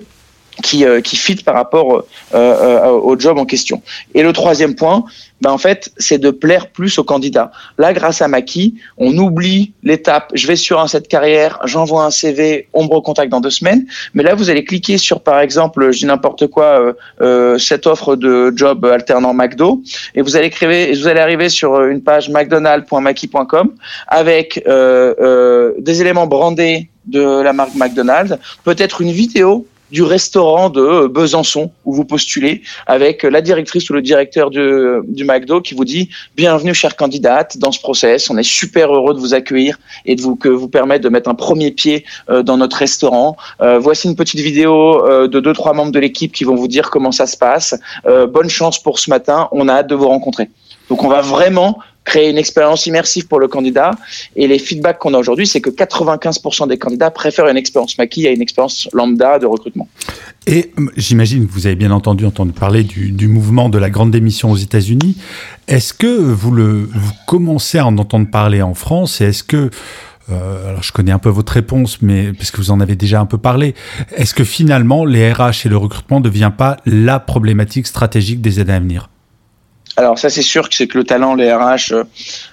qui, 0.63 0.85
euh, 0.85 1.01
qui 1.01 1.15
fit 1.15 1.35
par 1.35 1.55
rapport 1.55 2.05
au 2.33 3.19
job 3.19 3.37
en 3.37 3.45
question. 3.45 3.81
Et 4.13 4.23
le 4.23 4.33
troisième 4.33 4.75
point, 4.75 5.05
ben 5.41 5.49
en 5.49 5.57
fait, 5.57 5.91
c'est 5.97 6.19
de 6.19 6.29
plaire 6.29 6.67
plus 6.67 6.99
aux 6.99 7.03
candidats. 7.03 7.51
Là, 7.79 7.93
grâce 7.93 8.21
à 8.21 8.27
Maki, 8.27 8.75
on 8.97 9.17
oublie 9.17 9.73
l'étape. 9.83 10.31
Je 10.35 10.47
vais 10.47 10.55
sur 10.55 10.79
un 10.79 10.87
site 10.87 11.07
carrière, 11.07 11.59
j'envoie 11.65 12.05
un 12.05 12.11
CV, 12.11 12.67
on 12.73 12.83
me 12.83 12.89
recontacte 12.89 13.31
dans 13.31 13.41
deux 13.41 13.49
semaines. 13.49 13.85
Mais 14.13 14.21
là, 14.21 14.35
vous 14.35 14.49
allez 14.51 14.63
cliquer 14.63 14.99
sur, 14.99 15.21
par 15.21 15.39
exemple, 15.39 15.91
je 15.91 15.99
dis 15.99 16.05
n'importe 16.05 16.47
quoi, 16.47 16.79
euh, 16.79 16.93
euh, 17.21 17.57
cette 17.57 17.87
offre 17.87 18.15
de 18.15 18.53
job 18.55 18.85
alternant 18.85 19.33
McDo, 19.33 19.81
et 20.13 20.21
vous 20.21 20.35
allez 20.35 20.51
vous 20.51 21.07
allez 21.07 21.19
arriver 21.19 21.49
sur 21.49 21.81
une 21.85 22.01
page 22.01 22.29
mcdonald.maki.com 22.29 23.71
avec 24.07 24.63
euh, 24.67 25.73
des 25.79 26.01
éléments 26.01 26.27
brandés 26.27 26.89
de 27.07 27.41
la 27.41 27.51
marque 27.51 27.73
McDonald's, 27.73 28.37
peut-être 28.63 29.01
une 29.01 29.11
vidéo 29.11 29.65
du 29.91 30.03
restaurant 30.03 30.69
de 30.69 31.07
Besançon 31.07 31.71
où 31.85 31.93
vous 31.93 32.05
postulez 32.05 32.61
avec 32.87 33.23
la 33.23 33.41
directrice 33.41 33.89
ou 33.89 33.93
le 33.93 34.01
directeur 34.01 34.49
du, 34.49 34.61
du 35.07 35.25
McDo 35.25 35.61
qui 35.61 35.73
vous 35.73 35.85
dit 35.85 36.09
bienvenue 36.35 36.73
chère 36.73 36.95
candidate 36.95 37.57
dans 37.57 37.71
ce 37.71 37.79
process. 37.79 38.29
On 38.29 38.37
est 38.37 38.43
super 38.43 38.93
heureux 38.93 39.13
de 39.13 39.19
vous 39.19 39.33
accueillir 39.33 39.77
et 40.05 40.15
de 40.15 40.21
vous 40.21 40.35
que 40.35 40.49
vous 40.49 40.67
permettre 40.67 41.03
de 41.03 41.09
mettre 41.09 41.29
un 41.29 41.35
premier 41.35 41.71
pied 41.71 42.05
euh, 42.29 42.43
dans 42.43 42.57
notre 42.57 42.77
restaurant. 42.77 43.35
Euh, 43.61 43.79
voici 43.79 44.07
une 44.07 44.15
petite 44.15 44.39
vidéo 44.39 45.05
euh, 45.05 45.27
de 45.27 45.39
deux 45.39 45.53
trois 45.53 45.73
membres 45.73 45.91
de 45.91 45.99
l'équipe 45.99 46.31
qui 46.31 46.43
vont 46.43 46.55
vous 46.55 46.67
dire 46.67 46.89
comment 46.89 47.11
ça 47.11 47.27
se 47.27 47.37
passe. 47.37 47.75
bonne 48.05 48.49
chance 48.49 48.81
pour 48.81 48.99
ce 48.99 49.09
matin. 49.09 49.49
On 49.51 49.67
a 49.67 49.73
hâte 49.73 49.87
de 49.87 49.95
vous 49.95 50.07
rencontrer. 50.07 50.49
Donc 50.89 51.03
on 51.03 51.07
va 51.07 51.21
vraiment 51.21 51.79
créer 52.11 52.29
une 52.29 52.37
expérience 52.37 52.87
immersive 52.87 53.25
pour 53.27 53.39
le 53.39 53.47
candidat. 53.47 53.91
Et 54.35 54.45
les 54.45 54.59
feedbacks 54.59 54.99
qu'on 54.99 55.13
a 55.13 55.17
aujourd'hui, 55.17 55.47
c'est 55.47 55.61
que 55.61 55.69
95% 55.69 56.67
des 56.67 56.77
candidats 56.77 57.09
préfèrent 57.09 57.47
une 57.47 57.55
expérience 57.55 57.97
maquille 57.97 58.27
à 58.27 58.31
une 58.31 58.41
expérience 58.41 58.89
lambda 58.91 59.39
de 59.39 59.45
recrutement. 59.45 59.87
Et 60.45 60.71
hum, 60.77 60.91
j'imagine 60.97 61.47
que 61.47 61.51
vous 61.53 61.67
avez 61.67 61.75
bien 61.75 61.91
entendu 61.91 62.25
entendu 62.25 62.51
parler 62.51 62.83
du, 62.83 63.27
mouvement 63.29 63.69
de 63.69 63.77
la 63.77 63.89
grande 63.89 64.11
démission 64.11 64.51
aux 64.51 64.57
États-Unis. 64.57 65.15
Est-ce 65.69 65.93
que 65.93 66.07
vous, 66.07 66.51
le, 66.51 66.89
commencez 67.27 67.77
à 67.77 67.85
en 67.85 67.97
entendre 67.97 68.29
parler 68.29 68.61
en 68.61 68.73
France? 68.73 69.21
Et 69.21 69.25
est-ce 69.25 69.45
que 69.45 69.69
euh, 70.29 70.69
alors 70.69 70.83
je 70.83 70.91
connais 70.91 71.13
un 71.13 71.19
peu 71.19 71.29
votre 71.29 71.53
réponse, 71.53 72.01
mais 72.01 72.33
parce 72.33 72.51
vous 72.55 72.71
en 72.71 72.81
avez 72.81 72.95
déjà 72.95 73.21
un 73.21 73.25
peu 73.25 73.37
parlé. 73.37 73.73
Est-ce 74.17 74.33
que 74.33 74.43
finalement 74.43 75.05
les 75.05 75.31
RH 75.31 75.65
et 75.65 75.69
le 75.69 75.77
recrutement 75.77 76.19
ne 76.19 76.25
devient 76.25 76.51
pas 76.55 76.77
la 76.85 77.19
problématique 77.19 77.87
stratégique 77.87 78.41
des 78.41 78.59
années 78.59 78.73
à 78.73 78.79
venir? 78.79 79.10
Alors 79.97 80.17
ça 80.17 80.29
c'est 80.29 80.41
sûr 80.41 80.69
que 80.69 80.75
c'est 80.75 80.87
que 80.87 80.97
le 80.97 81.03
talent, 81.03 81.35
les 81.35 81.51
RH. 81.51 81.91
Euh, 81.91 82.03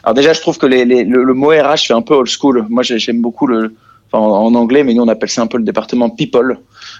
alors 0.02 0.14
déjà 0.14 0.32
je 0.32 0.40
trouve 0.40 0.58
que 0.58 0.66
les, 0.66 0.84
le, 0.84 1.34
mot 1.34 1.50
RH 1.50 1.86
fait 1.86 1.94
un 1.94 2.02
peu 2.02 2.14
old 2.14 2.28
school. 2.28 2.66
Moi 2.68 2.82
j'aime 2.82 3.20
beaucoup 3.20 3.46
le, 3.46 3.74
en, 4.12 4.54
anglais, 4.54 4.84
mais 4.84 4.94
nous 4.94 5.02
on 5.02 5.08
appelle 5.08 5.28
ça 5.28 5.42
un 5.42 5.46
peu 5.46 5.58
le 5.58 5.64
département 5.64 6.10
people, 6.10 6.58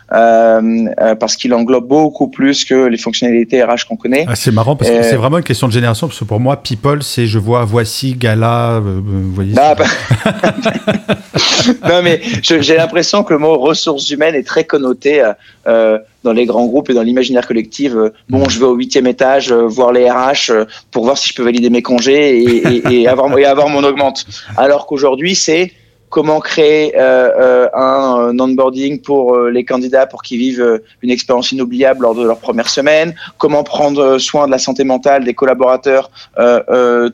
parce 0.08 1.36
qu'il 1.36 1.54
englobe 1.54 1.86
beaucoup 1.86 2.28
plus 2.28 2.64
que 2.64 2.86
les 2.86 2.98
fonctionnalités 2.98 3.62
RH 3.62 3.86
qu'on 3.88 3.96
connaît. 3.96 4.26
Ah, 4.28 4.36
c'est 4.36 4.50
marrant 4.50 4.76
parce 4.76 4.90
que 4.90 5.02
c'est 5.02 5.16
vraiment 5.16 5.38
une 5.38 5.44
question 5.44 5.68
de 5.68 5.72
génération, 5.72 6.08
parce 6.08 6.18
que 6.18 6.24
pour 6.24 6.40
moi, 6.40 6.56
people, 6.56 7.02
c'est 7.02 7.26
je 7.26 7.38
vois 7.38 7.64
voici, 7.64 8.14
gala, 8.14 8.80
vous 8.80 9.32
voyez. 9.32 9.52
Bah, 9.52 9.74
bah. 9.74 9.84
non 11.88 12.02
mais 12.02 12.20
j'ai 12.42 12.76
l'impression 12.76 13.22
que 13.22 13.32
le 13.32 13.38
mot 13.38 13.56
ressources 13.58 14.10
humaines 14.10 14.34
est 14.34 14.46
très 14.46 14.64
connoté 14.64 15.22
dans 15.66 16.32
les 16.32 16.46
grands 16.46 16.66
groupes 16.66 16.90
et 16.90 16.94
dans 16.94 17.02
l'imaginaire 17.02 17.46
collectif. 17.46 17.92
bon, 18.28 18.48
je 18.48 18.58
vais 18.58 18.66
au 18.66 18.74
huitième 18.74 19.06
étage 19.06 19.52
voir 19.52 19.92
les 19.92 20.10
RH 20.10 20.52
pour 20.90 21.04
voir 21.04 21.18
si 21.18 21.28
je 21.28 21.34
peux 21.34 21.42
valider 21.42 21.70
mes 21.70 21.82
congés 21.82 22.38
et, 22.38 23.02
et 23.02 23.08
avoir, 23.08 23.36
et 23.38 23.44
avoir 23.44 23.68
mon 23.68 23.84
augmente. 23.84 24.26
Alors 24.56 24.86
qu'aujourd'hui, 24.86 25.34
c'est 25.34 25.72
comment 26.10 26.40
créer 26.40 26.94
euh, 26.96 27.30
euh, 27.38 27.68
un, 27.74 28.38
onboarding 28.38 29.00
pour 29.00 29.34
euh, 29.34 29.50
les 29.50 29.64
candidats 29.64 30.06
pour 30.06 30.22
qu'ils 30.22 30.38
vivent 30.38 30.80
une 31.02 31.10
expérience 31.10 31.52
inoubliable 31.52 32.02
lors 32.02 32.14
de 32.14 32.24
leur 32.24 32.38
première 32.38 32.68
semaine, 32.68 33.14
comment 33.36 33.62
prendre 33.62 34.18
soin 34.18 34.46
de 34.46 34.50
la 34.50 34.58
santé 34.58 34.84
mentale 34.84 35.24
des 35.24 35.34
collaborateurs 35.34 36.10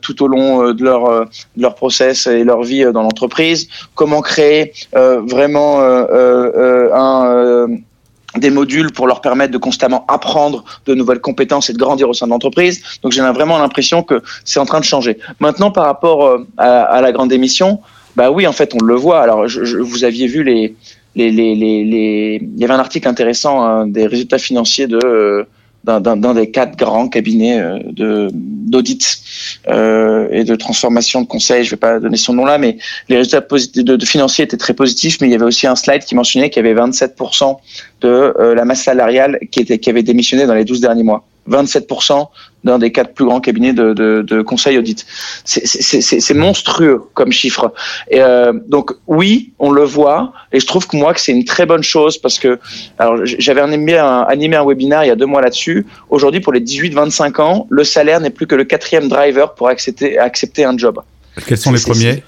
tout 0.01 0.23
au 0.23 0.27
long 0.27 0.73
de 0.73 0.83
leur, 0.83 1.25
de 1.25 1.61
leur 1.61 1.75
process 1.75 2.27
et 2.27 2.43
leur 2.43 2.63
vie 2.63 2.83
dans 2.93 3.01
l'entreprise, 3.01 3.67
comment 3.95 4.21
créer 4.21 4.73
vraiment 4.93 5.81
un 5.81 7.67
des 8.37 8.49
modules 8.49 8.91
pour 8.91 9.07
leur 9.07 9.21
permettre 9.21 9.53
de 9.53 9.57
constamment 9.57 10.05
apprendre 10.07 10.63
de 10.85 10.93
nouvelles 10.93 11.21
compétences 11.21 11.69
et 11.69 11.73
de 11.73 11.77
grandir 11.77 12.09
au 12.09 12.13
sein 12.13 12.25
de 12.25 12.31
l'entreprise. 12.31 12.81
Donc 13.01 13.13
j'ai 13.13 13.21
vraiment 13.21 13.57
l'impression 13.57 14.03
que 14.03 14.21
c'est 14.43 14.59
en 14.59 14.65
train 14.65 14.79
de 14.79 14.85
changer. 14.85 15.17
Maintenant, 15.39 15.71
par 15.71 15.85
rapport 15.85 16.39
à, 16.57 16.83
à 16.83 17.01
la 17.01 17.11
grande 17.11 17.31
émission, 17.31 17.79
bah 18.15 18.31
oui, 18.31 18.47
en 18.47 18.53
fait, 18.53 18.73
on 18.73 18.83
le 18.83 18.95
voit. 18.95 19.21
Alors, 19.21 19.47
je, 19.47 19.77
vous 19.77 20.03
aviez 20.03 20.27
vu 20.27 20.43
les, 20.43 20.75
les, 21.15 21.31
les, 21.31 21.55
les, 21.55 22.39
il 22.41 22.59
y 22.59 22.63
avait 22.63 22.73
un 22.73 22.79
article 22.79 23.07
intéressant 23.07 23.61
hein, 23.61 23.87
des 23.87 24.07
résultats 24.07 24.37
financiers 24.37 24.87
de 24.87 24.99
euh, 25.03 25.45
d'un 25.85 26.33
des 26.33 26.49
quatre 26.49 26.75
grands 26.77 27.07
cabinets 27.07 27.59
euh, 27.59 27.79
de 27.91 28.29
d'audit 28.33 29.19
euh, 29.67 30.27
et 30.31 30.43
de 30.43 30.55
transformation 30.55 31.21
de 31.21 31.27
conseil. 31.27 31.63
Je 31.63 31.71
vais 31.71 31.77
pas 31.77 31.99
donner 31.99 32.17
son 32.17 32.33
nom 32.33 32.45
là, 32.45 32.57
mais 32.57 32.77
les 33.09 33.17
résultats 33.17 33.41
de, 33.41 33.95
de, 33.95 34.05
financiers 34.05 34.45
étaient 34.45 34.57
très 34.57 34.73
positifs. 34.73 35.21
Mais 35.21 35.27
il 35.27 35.31
y 35.31 35.35
avait 35.35 35.45
aussi 35.45 35.67
un 35.67 35.75
slide 35.75 36.03
qui 36.03 36.15
mentionnait 36.15 36.49
qu'il 36.49 36.65
y 36.65 36.69
avait 36.69 36.79
27% 36.79 37.57
de 38.01 38.07
euh, 38.07 38.55
la 38.55 38.65
masse 38.65 38.83
salariale 38.83 39.39
qui 39.51 39.59
était 39.59 39.77
qui 39.77 39.89
avait 39.89 40.03
démissionné 40.03 40.47
dans 40.47 40.55
les 40.55 40.65
12 40.65 40.81
derniers 40.81 41.03
mois. 41.03 41.25
27% 41.49 42.27
d'un 42.65 42.79
des 42.79 42.91
quatre 42.91 43.13
plus 43.13 43.25
grands 43.25 43.39
cabinets 43.39 43.73
de, 43.73 43.93
de, 43.93 44.23
de 44.27 44.41
conseil 44.41 44.77
audit. 44.77 45.05
C'est 45.45 46.33
monstrueux 46.33 47.01
comme 47.13 47.31
chiffre. 47.31 47.73
Et 48.09 48.21
euh, 48.21 48.53
donc 48.67 48.91
oui, 49.07 49.53
on 49.59 49.71
le 49.71 49.83
voit, 49.83 50.33
et 50.51 50.59
je 50.59 50.65
trouve 50.65 50.87
que 50.87 50.97
moi 50.97 51.13
que 51.13 51.21
c'est 51.21 51.31
une 51.31 51.45
très 51.45 51.65
bonne 51.65 51.83
chose 51.83 52.17
parce 52.17 52.39
que 52.39 52.59
alors 52.97 53.17
j'avais 53.23 53.61
animé 53.61 53.97
un, 53.97 54.21
animé 54.21 54.55
un 54.55 54.65
webinaire 54.65 55.03
il 55.03 55.07
y 55.07 55.11
a 55.11 55.15
deux 55.15 55.27
mois 55.27 55.41
là-dessus. 55.41 55.85
Aujourd'hui, 56.09 56.41
pour 56.41 56.53
les 56.53 56.61
18-25 56.61 57.41
ans, 57.41 57.67
le 57.69 57.83
salaire 57.83 58.19
n'est 58.19 58.31
plus 58.31 58.47
que 58.47 58.55
le 58.55 58.63
quatrième 58.63 59.07
driver 59.07 59.53
pour 59.53 59.67
accepter 59.69 60.17
accepter 60.17 60.65
un 60.65 60.77
job. 60.77 60.99
Quels 61.47 61.57
sont 61.57 61.71
les 61.71 61.81
premiers? 61.81 62.23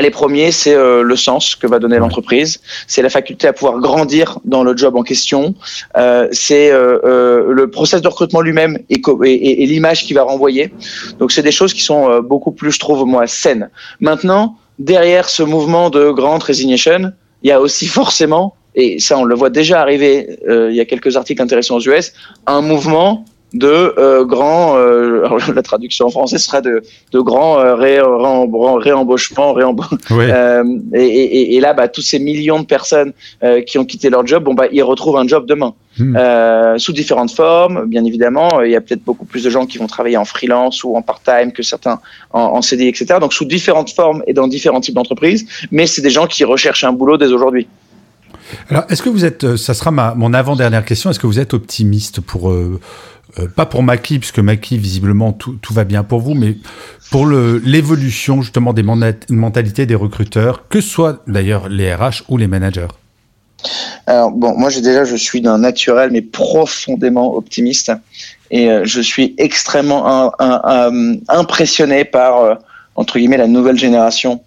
Les 0.00 0.10
premiers, 0.10 0.52
c'est 0.52 0.74
euh, 0.74 1.02
le 1.02 1.16
sens 1.16 1.56
que 1.56 1.66
va 1.66 1.78
donner 1.78 1.98
l'entreprise, 1.98 2.60
c'est 2.86 3.02
la 3.02 3.10
faculté 3.10 3.48
à 3.48 3.52
pouvoir 3.52 3.80
grandir 3.80 4.38
dans 4.44 4.62
le 4.62 4.76
job 4.76 4.94
en 4.96 5.02
question, 5.02 5.54
euh, 5.96 6.28
c'est 6.30 6.70
euh, 6.70 6.98
euh 7.04 7.52
le 7.52 7.70
process 7.70 8.00
de 8.00 8.08
recrutement 8.08 8.40
lui-même 8.40 8.78
et, 8.88 9.00
et, 9.24 9.62
et 9.62 9.66
l'image 9.66 10.04
qu'il 10.04 10.14
va 10.14 10.22
renvoyer. 10.22 10.72
Donc 11.18 11.32
c'est 11.32 11.42
des 11.42 11.52
choses 11.52 11.74
qui 11.74 11.82
sont 11.82 12.08
euh, 12.08 12.20
beaucoup 12.20 12.52
plus, 12.52 12.70
je 12.70 12.78
trouve 12.78 13.04
moi, 13.06 13.26
saines. 13.26 13.70
Maintenant, 13.98 14.56
derrière 14.78 15.28
ce 15.28 15.42
mouvement 15.42 15.90
de 15.90 16.10
grande 16.10 16.42
resignation, 16.42 17.12
il 17.42 17.48
y 17.48 17.52
a 17.52 17.60
aussi 17.60 17.86
forcément, 18.00 18.54
et 18.76 19.00
ça 19.00 19.18
on 19.18 19.24
le 19.24 19.34
voit 19.34 19.50
déjà 19.50 19.80
arriver, 19.80 20.38
il 20.48 20.74
y 20.74 20.80
a 20.80 20.84
quelques 20.84 21.16
articles 21.16 21.42
intéressants 21.42 21.76
aux 21.76 21.88
US, 21.88 22.12
un 22.46 22.60
mouvement 22.60 23.24
de 23.52 23.94
euh, 23.98 24.24
grands, 24.24 24.76
euh, 24.76 25.26
la 25.54 25.62
traduction 25.62 26.06
en 26.06 26.10
français 26.10 26.38
sera 26.38 26.60
de, 26.60 26.82
de 27.12 27.20
grands 27.20 27.58
euh, 27.58 27.74
ré, 27.74 28.00
réembauchements, 28.00 29.56
euh, 29.58 30.64
et, 30.94 31.00
et, 31.00 31.56
et, 31.56 31.60
là, 31.60 31.72
bah, 31.72 31.88
tous 31.88 32.02
ces 32.02 32.18
millions 32.18 32.60
de 32.60 32.66
personnes 32.66 33.12
euh, 33.42 33.62
qui 33.62 33.78
ont 33.78 33.84
quitté 33.84 34.10
leur 34.10 34.26
job, 34.26 34.44
bon 34.44 34.54
bah 34.54 34.66
ils 34.70 34.82
retrouvent 34.82 35.16
un 35.16 35.26
job 35.26 35.46
demain, 35.46 35.74
hmm. 35.98 36.78
sous 36.78 36.92
différentes 36.92 37.32
formes, 37.32 37.86
bien 37.86 38.04
évidemment. 38.04 38.62
Il 38.62 38.70
y 38.70 38.76
a 38.76 38.80
peut-être 38.80 39.04
beaucoup 39.04 39.24
plus 39.24 39.44
de 39.44 39.50
gens 39.50 39.66
qui 39.66 39.78
vont 39.78 39.86
travailler 39.86 40.16
en 40.16 40.24
freelance 40.24 40.84
ou 40.84 40.96
en 40.96 41.02
part-time 41.02 41.52
que 41.52 41.62
certains 41.62 42.00
en, 42.32 42.40
en 42.40 42.62
CDI, 42.62 42.88
etc. 42.88 43.16
Donc 43.20 43.32
sous 43.32 43.44
différentes 43.44 43.90
formes 43.90 44.22
et 44.26 44.32
dans 44.32 44.48
différents 44.48 44.80
types 44.80 44.94
d'entreprises, 44.94 45.46
mais 45.70 45.86
c'est 45.86 46.02
des 46.02 46.10
gens 46.10 46.26
qui 46.26 46.44
recherchent 46.44 46.84
un 46.84 46.92
boulot 46.92 47.16
dès 47.16 47.32
aujourd'hui. 47.32 47.66
Alors, 48.68 48.84
est-ce 48.88 49.02
que 49.02 49.08
vous 49.08 49.24
êtes, 49.24 49.56
ça 49.56 49.74
sera 49.74 49.90
ma, 49.90 50.14
mon 50.14 50.34
avant-dernière 50.34 50.84
question, 50.84 51.10
est-ce 51.10 51.18
que 51.18 51.26
vous 51.26 51.38
êtes 51.38 51.54
optimiste 51.54 52.20
pour 52.20 52.50
euh, 53.38 53.48
pas 53.48 53.66
pour 53.66 53.82
Maki, 53.82 54.18
puisque 54.18 54.38
Maki, 54.38 54.78
visiblement, 54.78 55.32
tout, 55.32 55.56
tout, 55.62 55.72
va 55.72 55.84
bien 55.84 56.02
pour 56.02 56.20
vous, 56.20 56.34
mais 56.34 56.56
pour 57.10 57.26
l'évolution 57.26 58.42
justement 58.42 58.72
des 58.72 58.82
mentalités 58.82 59.86
des 59.86 59.94
recruteurs, 59.94 60.68
que 60.68 60.80
soit 60.80 61.22
d'ailleurs 61.26 61.68
les 61.68 61.94
RH 61.94 62.24
ou 62.28 62.36
les 62.36 62.46
managers? 62.46 62.88
Alors, 64.06 64.30
bon, 64.30 64.58
moi, 64.58 64.70
déjà, 64.70 65.04
je 65.04 65.16
suis 65.16 65.40
d'un 65.40 65.58
naturel, 65.58 66.10
mais 66.12 66.22
profondément 66.22 67.36
optimiste. 67.36 67.92
Et 68.50 68.70
euh, 68.70 68.82
je 68.84 69.00
suis 69.00 69.34
extrêmement 69.38 70.32
impressionné 71.28 72.04
par, 72.04 72.38
euh, 72.38 72.54
entre 72.96 73.18
guillemets, 73.18 73.36
la 73.36 73.46
nouvelle 73.46 73.78
génération 73.78 74.42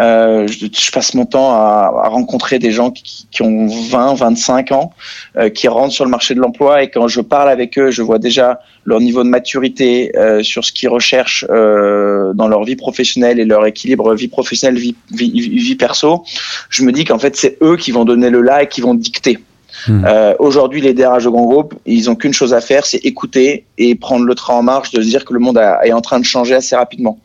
euh, 0.00 0.46
je, 0.46 0.66
je, 0.72 0.90
passe 0.90 1.14
mon 1.14 1.26
temps 1.26 1.52
à, 1.52 1.92
à 2.04 2.08
rencontrer 2.08 2.58
des 2.58 2.72
gens 2.72 2.90
qui, 2.90 3.26
qui, 3.30 3.42
ont 3.42 3.66
20, 3.66 4.14
25 4.14 4.72
ans, 4.72 4.92
euh, 5.36 5.50
qui 5.50 5.68
rentrent 5.68 5.92
sur 5.92 6.04
le 6.04 6.10
marché 6.10 6.34
de 6.34 6.40
l'emploi 6.40 6.82
et 6.82 6.90
quand 6.90 7.06
je 7.06 7.20
parle 7.20 7.50
avec 7.50 7.78
eux, 7.78 7.90
je 7.90 8.02
vois 8.02 8.18
déjà 8.18 8.60
leur 8.84 9.00
niveau 9.00 9.22
de 9.22 9.28
maturité 9.28 10.10
euh, 10.16 10.42
sur 10.42 10.64
ce 10.64 10.72
qu'ils 10.72 10.88
recherchent 10.88 11.44
euh, 11.50 12.32
dans 12.34 12.48
leur 12.48 12.64
vie 12.64 12.76
professionnelle 12.76 13.38
et 13.38 13.44
leur 13.44 13.66
équilibre 13.66 14.14
vie 14.14 14.28
professionnelle, 14.28 14.78
vie, 14.78 14.96
vie, 15.12 15.30
vie 15.30 15.76
perso. 15.76 16.24
Je 16.70 16.82
me 16.82 16.92
dis 16.92 17.04
qu'en 17.04 17.18
fait, 17.18 17.36
c'est 17.36 17.58
eux 17.62 17.76
qui 17.76 17.92
vont 17.92 18.04
donner 18.04 18.30
le 18.30 18.40
là 18.40 18.62
et 18.62 18.68
qui 18.68 18.80
vont 18.80 18.94
dicter. 18.94 19.38
Hmm. 19.86 20.04
Euh, 20.06 20.34
Aujourd'hui, 20.38 20.80
les 20.80 20.94
DRH 20.94 21.24
de 21.24 21.30
grands 21.30 21.46
groupes, 21.46 21.74
ils 21.86 22.10
ont 22.10 22.16
qu'une 22.16 22.32
chose 22.32 22.54
à 22.54 22.60
faire, 22.60 22.86
c'est 22.86 22.98
écouter 22.98 23.64
et 23.78 23.94
prendre 23.94 24.24
le 24.24 24.34
train 24.34 24.54
en 24.54 24.62
marche, 24.62 24.90
de 24.90 25.02
se 25.02 25.08
dire 25.08 25.24
que 25.24 25.32
le 25.32 25.40
monde 25.40 25.58
est 25.58 25.92
en 25.92 26.00
train 26.00 26.20
de 26.20 26.24
changer 26.24 26.54
assez 26.54 26.76
rapidement. 26.76 27.18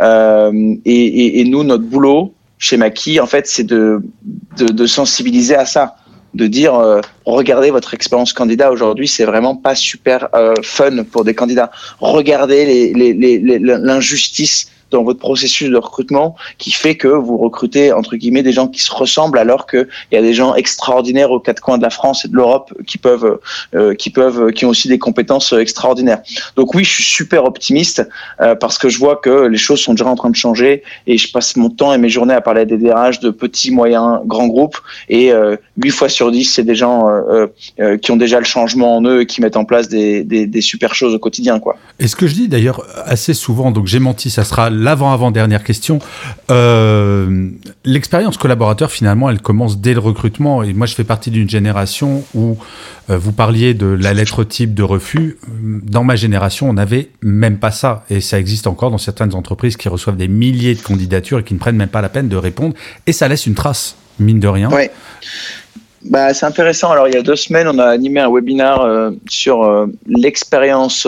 Euh, 0.00 0.52
et, 0.84 0.92
et, 0.92 1.40
et, 1.40 1.44
nous, 1.44 1.64
notre 1.64 1.84
boulot 1.84 2.34
chez 2.58 2.76
Maki, 2.76 3.20
en 3.20 3.26
fait, 3.26 3.46
c'est 3.46 3.64
de, 3.64 4.02
de, 4.56 4.66
de, 4.66 4.86
sensibiliser 4.86 5.54
à 5.54 5.64
ça, 5.64 5.96
de 6.34 6.46
dire 6.46 6.74
euh, 6.74 7.00
regardez 7.24 7.70
votre 7.70 7.94
expérience 7.94 8.32
candidat 8.32 8.70
aujourd'hui, 8.70 9.08
c'est 9.08 9.24
vraiment 9.24 9.56
pas 9.56 9.74
super 9.74 10.28
euh, 10.34 10.54
fun 10.62 11.04
pour 11.04 11.24
des 11.24 11.34
candidats. 11.34 11.70
Regardez 12.00 12.92
l'injustice 12.94 14.70
dans 14.90 15.02
votre 15.02 15.18
processus 15.18 15.70
de 15.70 15.76
recrutement 15.76 16.36
qui 16.58 16.70
fait 16.70 16.96
que 16.96 17.08
vous 17.08 17.36
recrutez 17.38 17.92
entre 17.92 18.16
guillemets 18.16 18.42
des 18.42 18.52
gens 18.52 18.68
qui 18.68 18.80
se 18.80 18.92
ressemblent 18.92 19.38
alors 19.38 19.66
qu'il 19.66 19.88
y 20.12 20.16
a 20.16 20.22
des 20.22 20.34
gens 20.34 20.54
extraordinaires 20.54 21.30
aux 21.30 21.40
quatre 21.40 21.60
coins 21.60 21.78
de 21.78 21.82
la 21.82 21.90
France 21.90 22.24
et 22.24 22.28
de 22.28 22.34
l'Europe 22.34 22.72
qui 22.86 22.98
peuvent 22.98 23.38
euh, 23.74 23.94
qui 23.94 24.10
peuvent 24.10 24.52
qui 24.52 24.64
ont 24.64 24.70
aussi 24.70 24.88
des 24.88 24.98
compétences 24.98 25.52
extraordinaires. 25.52 26.20
Donc 26.56 26.74
oui, 26.74 26.84
je 26.84 26.92
suis 26.92 27.04
super 27.04 27.44
optimiste 27.44 28.06
euh, 28.40 28.54
parce 28.54 28.78
que 28.78 28.88
je 28.88 28.98
vois 28.98 29.16
que 29.16 29.46
les 29.46 29.58
choses 29.58 29.80
sont 29.80 29.92
déjà 29.92 30.06
en 30.06 30.16
train 30.16 30.30
de 30.30 30.36
changer 30.36 30.82
et 31.06 31.18
je 31.18 31.30
passe 31.30 31.56
mon 31.56 31.70
temps 31.70 31.92
et 31.92 31.98
mes 31.98 32.08
journées 32.08 32.34
à 32.34 32.40
parler 32.40 32.66
des 32.66 32.78
DRH 32.78 33.20
de 33.20 33.30
petits, 33.30 33.70
moyens, 33.70 34.20
grands 34.24 34.46
groupes 34.46 34.78
et 35.08 35.32
euh, 35.32 35.56
8 35.78 35.90
fois 35.90 36.08
sur 36.08 36.30
10, 36.30 36.44
c'est 36.44 36.64
des 36.64 36.74
gens 36.74 37.08
euh, 37.08 37.46
euh, 37.80 37.96
qui 37.96 38.10
ont 38.10 38.16
déjà 38.16 38.38
le 38.38 38.44
changement 38.44 38.96
en 38.96 39.04
eux 39.04 39.22
et 39.22 39.26
qui 39.26 39.40
mettent 39.40 39.56
en 39.56 39.64
place 39.64 39.88
des, 39.88 40.24
des, 40.24 40.46
des 40.46 40.60
super 40.60 40.94
choses 40.94 41.14
au 41.14 41.18
quotidien 41.18 41.58
quoi. 41.60 41.76
Et 41.98 42.08
ce 42.08 42.16
que 42.16 42.26
je 42.26 42.34
dis 42.34 42.48
d'ailleurs 42.48 42.84
assez 43.04 43.34
souvent, 43.34 43.70
donc 43.70 43.86
j'ai 43.86 43.98
menti, 43.98 44.30
ça 44.30 44.44
sera 44.44 44.70
l'avant-avant-dernière 44.78 45.64
question. 45.64 45.98
Euh, 46.50 47.50
L'expérience 47.84 48.36
collaborateur, 48.36 48.90
finalement, 48.90 49.30
elle 49.30 49.40
commence 49.40 49.78
dès 49.78 49.94
le 49.94 50.00
recrutement. 50.00 50.62
Et 50.62 50.72
moi, 50.72 50.86
je 50.86 50.94
fais 50.94 51.04
partie 51.04 51.30
d'une 51.30 51.48
génération 51.48 52.24
où 52.34 52.56
euh, 53.10 53.18
vous 53.18 53.32
parliez 53.32 53.74
de 53.74 53.86
la 53.86 54.14
lettre 54.14 54.44
type 54.44 54.74
de 54.74 54.82
refus. 54.82 55.38
Dans 55.48 56.04
ma 56.04 56.16
génération, 56.16 56.68
on 56.68 56.74
n'avait 56.74 57.10
même 57.22 57.58
pas 57.58 57.70
ça. 57.70 58.04
Et 58.10 58.20
ça 58.20 58.38
existe 58.38 58.66
encore 58.66 58.90
dans 58.90 58.98
certaines 58.98 59.34
entreprises 59.34 59.76
qui 59.76 59.88
reçoivent 59.88 60.16
des 60.16 60.28
milliers 60.28 60.74
de 60.74 60.82
candidatures 60.82 61.40
et 61.40 61.44
qui 61.44 61.54
ne 61.54 61.58
prennent 61.58 61.76
même 61.76 61.88
pas 61.88 62.02
la 62.02 62.08
peine 62.08 62.28
de 62.28 62.36
répondre. 62.36 62.74
Et 63.06 63.12
ça 63.12 63.28
laisse 63.28 63.46
une 63.46 63.54
trace, 63.54 63.96
mine 64.18 64.40
de 64.40 64.48
rien. 64.48 64.70
Oui. 64.72 64.84
Bah, 66.04 66.32
c'est 66.32 66.46
intéressant. 66.46 66.92
Alors, 66.92 67.08
il 67.08 67.14
y 67.14 67.16
a 67.16 67.22
deux 67.22 67.36
semaines, 67.36 67.66
on 67.68 67.78
a 67.78 67.86
animé 67.86 68.20
un 68.20 68.30
webinaire 68.32 68.80
euh, 68.82 69.10
sur 69.28 69.88
l'expérience 70.06 71.06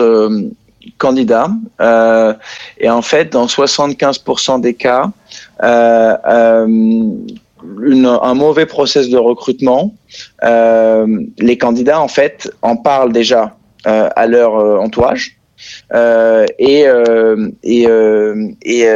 candidats. 0.97 1.49
Euh, 1.79 2.33
et 2.79 2.89
en 2.89 3.01
fait, 3.01 3.31
dans 3.31 3.45
75% 3.45 4.61
des 4.61 4.73
cas, 4.73 5.11
euh, 5.63 6.17
euh, 6.27 6.65
une, 6.67 8.05
un 8.05 8.33
mauvais 8.33 8.65
process 8.65 9.09
de 9.09 9.17
recrutement, 9.17 9.93
euh, 10.43 11.07
les 11.37 11.57
candidats 11.57 12.01
en 12.01 12.07
fait 12.07 12.51
en 12.61 12.75
parlent 12.75 13.13
déjà 13.13 13.55
euh, 13.87 14.09
à 14.15 14.27
leur 14.27 14.53
entourage. 14.81 15.37
et, 15.93 16.85
et, 17.63 17.87
et, 18.63 18.87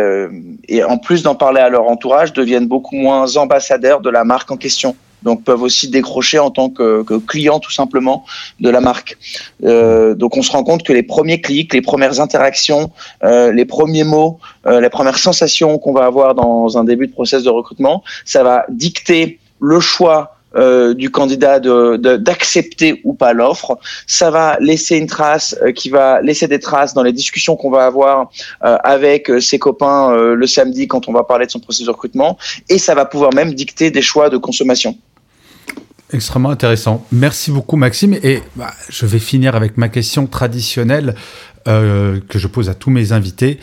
et 0.67 0.83
en 0.83 0.97
plus 0.97 1.21
d'en 1.21 1.35
parler 1.35 1.61
à 1.61 1.69
leur 1.69 1.87
entourage, 1.87 2.33
deviennent 2.33 2.67
beaucoup 2.67 2.95
moins 2.95 3.37
ambassadeurs 3.37 4.01
de 4.01 4.09
la 4.09 4.23
marque 4.23 4.49
en 4.49 4.57
question 4.57 4.95
donc 5.25 5.43
peuvent 5.43 5.63
aussi 5.63 5.89
décrocher 5.89 6.39
en 6.39 6.51
tant 6.51 6.69
que, 6.69 7.03
que 7.03 7.15
client 7.15 7.59
tout 7.59 7.71
simplement 7.71 8.25
de 8.59 8.69
la 8.69 8.79
marque. 8.79 9.17
Euh, 9.63 10.15
donc 10.15 10.37
on 10.37 10.41
se 10.41 10.51
rend 10.51 10.63
compte 10.63 10.83
que 10.83 10.93
les 10.93 11.03
premiers 11.03 11.41
clics, 11.41 11.73
les 11.73 11.81
premières 11.81 12.21
interactions, 12.21 12.91
euh, 13.23 13.51
les 13.51 13.65
premiers 13.65 14.05
mots, 14.05 14.39
euh, 14.67 14.79
les 14.79 14.89
premières 14.89 15.17
sensations 15.17 15.77
qu'on 15.79 15.93
va 15.93 16.05
avoir 16.05 16.35
dans 16.35 16.77
un 16.77 16.83
début 16.83 17.07
de 17.07 17.13
process 17.13 17.43
de 17.43 17.49
recrutement, 17.49 18.03
ça 18.23 18.43
va 18.43 18.65
dicter 18.69 19.39
le 19.59 19.79
choix 19.79 20.35
euh, 20.55 20.93
du 20.93 21.09
candidat 21.09 21.59
d'accepter 21.59 22.93
de, 22.93 22.99
ou 23.03 23.13
pas 23.13 23.33
l'offre. 23.33 23.77
Ça 24.07 24.31
va 24.31 24.57
laisser 24.61 24.95
une 24.95 25.07
trace 25.07 25.53
euh, 25.61 25.73
qui 25.73 25.89
va 25.89 26.21
laisser 26.21 26.47
des 26.47 26.59
traces 26.59 26.93
dans 26.93 27.03
les 27.03 27.11
discussions 27.11 27.57
qu'on 27.57 27.69
va 27.69 27.85
avoir 27.85 28.31
euh, 28.63 28.77
avec 28.83 29.29
ses 29.41 29.59
copains 29.59 30.15
le 30.15 30.47
samedi 30.47 30.87
quand 30.87 31.09
on 31.09 31.11
va 31.11 31.23
parler 31.23 31.45
de 31.45 31.51
son 31.51 31.59
processus 31.59 31.87
de 31.87 31.91
recrutement. 31.91 32.37
Et 32.69 32.77
ça 32.77 32.95
va 32.95 33.03
pouvoir 33.03 33.33
même 33.33 33.53
dicter 33.53 33.91
des 33.91 34.01
choix 34.01 34.29
de 34.29 34.37
consommation. 34.37 34.97
Extrêmement 36.13 36.51
intéressant. 36.51 37.05
Merci 37.11 37.51
beaucoup 37.51 37.77
Maxime. 37.77 38.15
Et 38.21 38.41
bah, 38.55 38.73
je 38.89 39.05
vais 39.05 39.19
finir 39.19 39.55
avec 39.55 39.77
ma 39.77 39.89
question 39.89 40.27
traditionnelle 40.27 41.15
euh, 41.67 42.19
que 42.29 42.37
je 42.37 42.47
pose 42.47 42.69
à 42.69 42.75
tous 42.75 42.91
mes 42.91 43.11
invités. 43.11 43.59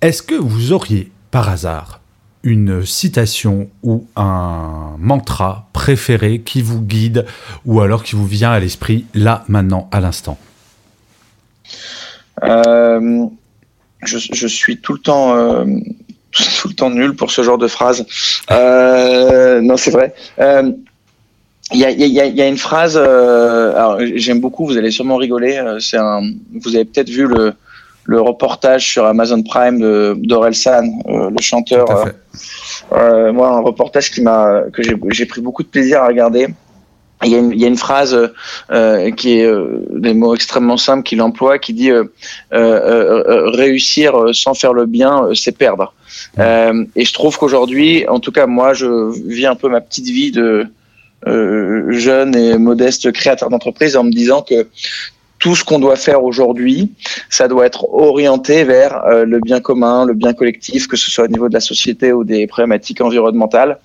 Est-ce 0.00 0.22
que 0.22 0.34
vous 0.34 0.72
auriez 0.72 1.10
par 1.30 1.48
hasard 1.48 2.00
une 2.42 2.84
citation 2.84 3.70
ou 3.82 4.06
un 4.16 4.96
mantra 4.98 5.68
préféré 5.72 6.40
qui 6.40 6.62
vous 6.62 6.82
guide 6.82 7.26
ou 7.64 7.80
alors 7.80 8.02
qui 8.02 8.16
vous 8.16 8.26
vient 8.26 8.50
à 8.50 8.58
l'esprit 8.58 9.06
là, 9.14 9.44
maintenant, 9.48 9.88
à 9.92 10.00
l'instant? 10.00 10.36
Euh, 12.42 13.24
je, 14.04 14.46
suis 14.46 14.78
tout 14.78 14.92
le 14.94 14.98
temps... 14.98 15.36
Euh, 15.36 15.64
tout 16.60 16.68
le 16.68 16.74
temps 16.74 16.90
nul 16.90 17.14
pour 17.14 17.30
ce 17.30 17.42
genre 17.44 17.58
de 17.58 17.68
phrase. 17.68 18.04
non, 18.50 19.76
c'est 19.76 19.92
vrai. 19.92 20.12
Il 21.72 21.80
y 21.80 21.84
a, 21.84 21.90
y, 21.90 22.20
a, 22.20 22.26
y 22.26 22.42
a, 22.42 22.46
une 22.46 22.58
phrase, 22.58 23.00
euh, 23.00 23.74
alors 23.74 23.98
j'aime 24.16 24.40
beaucoup, 24.40 24.66
vous 24.66 24.76
allez 24.76 24.90
sûrement 24.90 25.16
rigoler. 25.16 25.56
Euh, 25.56 25.80
c'est 25.80 25.96
un, 25.96 26.20
vous 26.60 26.74
avez 26.76 26.84
peut-être 26.84 27.08
vu 27.08 27.26
le, 27.26 27.54
le 28.04 28.20
reportage 28.20 28.86
sur 28.86 29.06
Amazon 29.06 29.42
Prime 29.42 29.80
de 29.80 30.14
d'Orelsan, 30.18 30.84
euh, 31.08 31.30
le 31.30 31.40
chanteur. 31.40 31.86
Euh, 32.92 33.32
moi, 33.32 33.48
un 33.48 33.60
reportage 33.60 34.10
qui 34.10 34.20
m'a 34.20 34.64
que 34.72 34.82
j'ai 34.82 35.26
pris 35.26 35.40
beaucoup 35.40 35.62
de 35.62 35.68
plaisir 35.68 36.02
à 36.02 36.06
regarder. 36.06 36.48
Il 37.24 37.30
y 37.30 37.34
a 37.34 37.38
une, 37.38 37.52
il 37.52 37.60
y 37.60 37.64
a 37.64 37.68
une 37.68 37.78
phrase 37.78 38.14
qui 39.16 39.38
est 39.38 39.48
des 39.90 40.12
mots 40.12 40.34
extrêmement 40.34 40.76
simples 40.76 41.04
qu'il 41.04 41.22
emploie, 41.22 41.58
qui 41.58 41.72
dit 41.72 41.92
réussir 42.50 44.12
sans 44.32 44.52
faire 44.52 44.74
le 44.74 44.84
bien, 44.84 45.28
c'est 45.32 45.56
perdre. 45.56 45.94
et 46.38 47.04
je 47.04 47.12
trouve 47.14 47.38
qu'aujourd'hui, 47.38 48.06
en 48.08 48.20
tout 48.20 48.32
cas 48.32 48.46
moi, 48.46 48.74
je 48.74 49.10
vis 49.26 49.46
un 49.46 49.54
peu 49.54 49.70
ma 49.70 49.80
petite 49.80 50.06
vie 50.06 50.32
de 50.32 50.66
euh, 50.66 50.66
jeune 51.26 52.36
et 52.36 52.58
modeste 52.58 53.12
créateur 53.12 53.50
d'entreprise 53.50 53.96
en 53.96 54.04
me 54.04 54.10
disant 54.10 54.42
que 54.42 54.66
tout 55.44 55.54
ce 55.54 55.62
qu'on 55.62 55.78
doit 55.78 55.96
faire 55.96 56.24
aujourd'hui, 56.24 56.92
ça 57.28 57.48
doit 57.48 57.66
être 57.66 57.84
orienté 57.92 58.64
vers 58.64 59.04
euh, 59.04 59.26
le 59.26 59.40
bien 59.40 59.60
commun, 59.60 60.06
le 60.06 60.14
bien 60.14 60.32
collectif, 60.32 60.88
que 60.88 60.96
ce 60.96 61.10
soit 61.10 61.24
au 61.24 61.28
niveau 61.28 61.50
de 61.50 61.52
la 61.52 61.60
société 61.60 62.14
ou 62.14 62.24
des 62.24 62.46
problématiques 62.46 63.02
environnementales. 63.02 63.78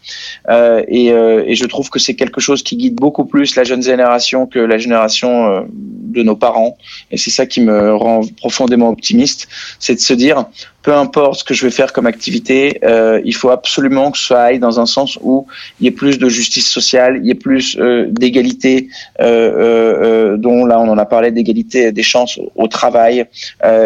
Euh, 0.48 0.82
et, 0.88 1.12
euh, 1.12 1.44
et, 1.46 1.56
je 1.56 1.66
trouve 1.66 1.90
que 1.90 2.00
c'est 2.00 2.16
quelque 2.16 2.40
chose 2.40 2.64
qui 2.64 2.78
guide 2.78 2.96
beaucoup 2.96 3.26
plus 3.26 3.58
la 3.58 3.66
jeune 3.66 3.84
génération 3.84 4.48
que 4.48 4.60
la 4.60 4.78
génération 4.78 5.48
euh, 5.48 5.62
de 6.10 6.24
nos 6.24 6.36
parents. 6.36 6.78
Et 7.12 7.18
c'est 7.18 7.32
ça 7.32 7.46
qui 7.46 7.62
me 7.62 7.96
rend 7.96 8.22
profondément 8.38 8.90
optimiste, 8.90 9.48
c'est 9.80 9.96
de 9.96 10.00
se 10.00 10.14
dire, 10.14 10.46
peu 10.82 10.94
importe 10.94 11.40
ce 11.40 11.44
que 11.44 11.54
je 11.54 11.66
vais 11.66 11.72
faire 11.72 11.94
comme 11.94 12.06
activité, 12.06 12.80
euh, 12.84 13.22
il 13.26 13.36
faut 13.36 13.50
absolument 13.50 14.12
que 14.12 14.18
ça 14.18 14.44
aille 14.44 14.60
dans 14.60 14.80
un 14.80 14.86
sens 14.86 15.18
où 15.22 15.46
il 15.80 15.86
y 15.86 15.88
ait 15.88 15.92
plus 15.92 16.18
de 16.18 16.30
justice 16.30 16.68
sociale, 16.68 17.20
il 17.22 17.28
y 17.28 17.32
ait 17.32 17.36
plus 17.36 17.78
euh, 17.80 18.08
d'égalité, 18.10 18.90
euh, 19.22 20.38
dont 20.38 20.66
là 20.66 20.80
on 20.80 20.90
en 20.90 20.98
a 20.98 21.06
parlé, 21.06 21.32
d'égalité 21.32 21.92
des 21.92 22.04
chances 22.04 22.40
au, 22.56 22.68
travail 22.68 23.26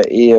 et 0.10 0.34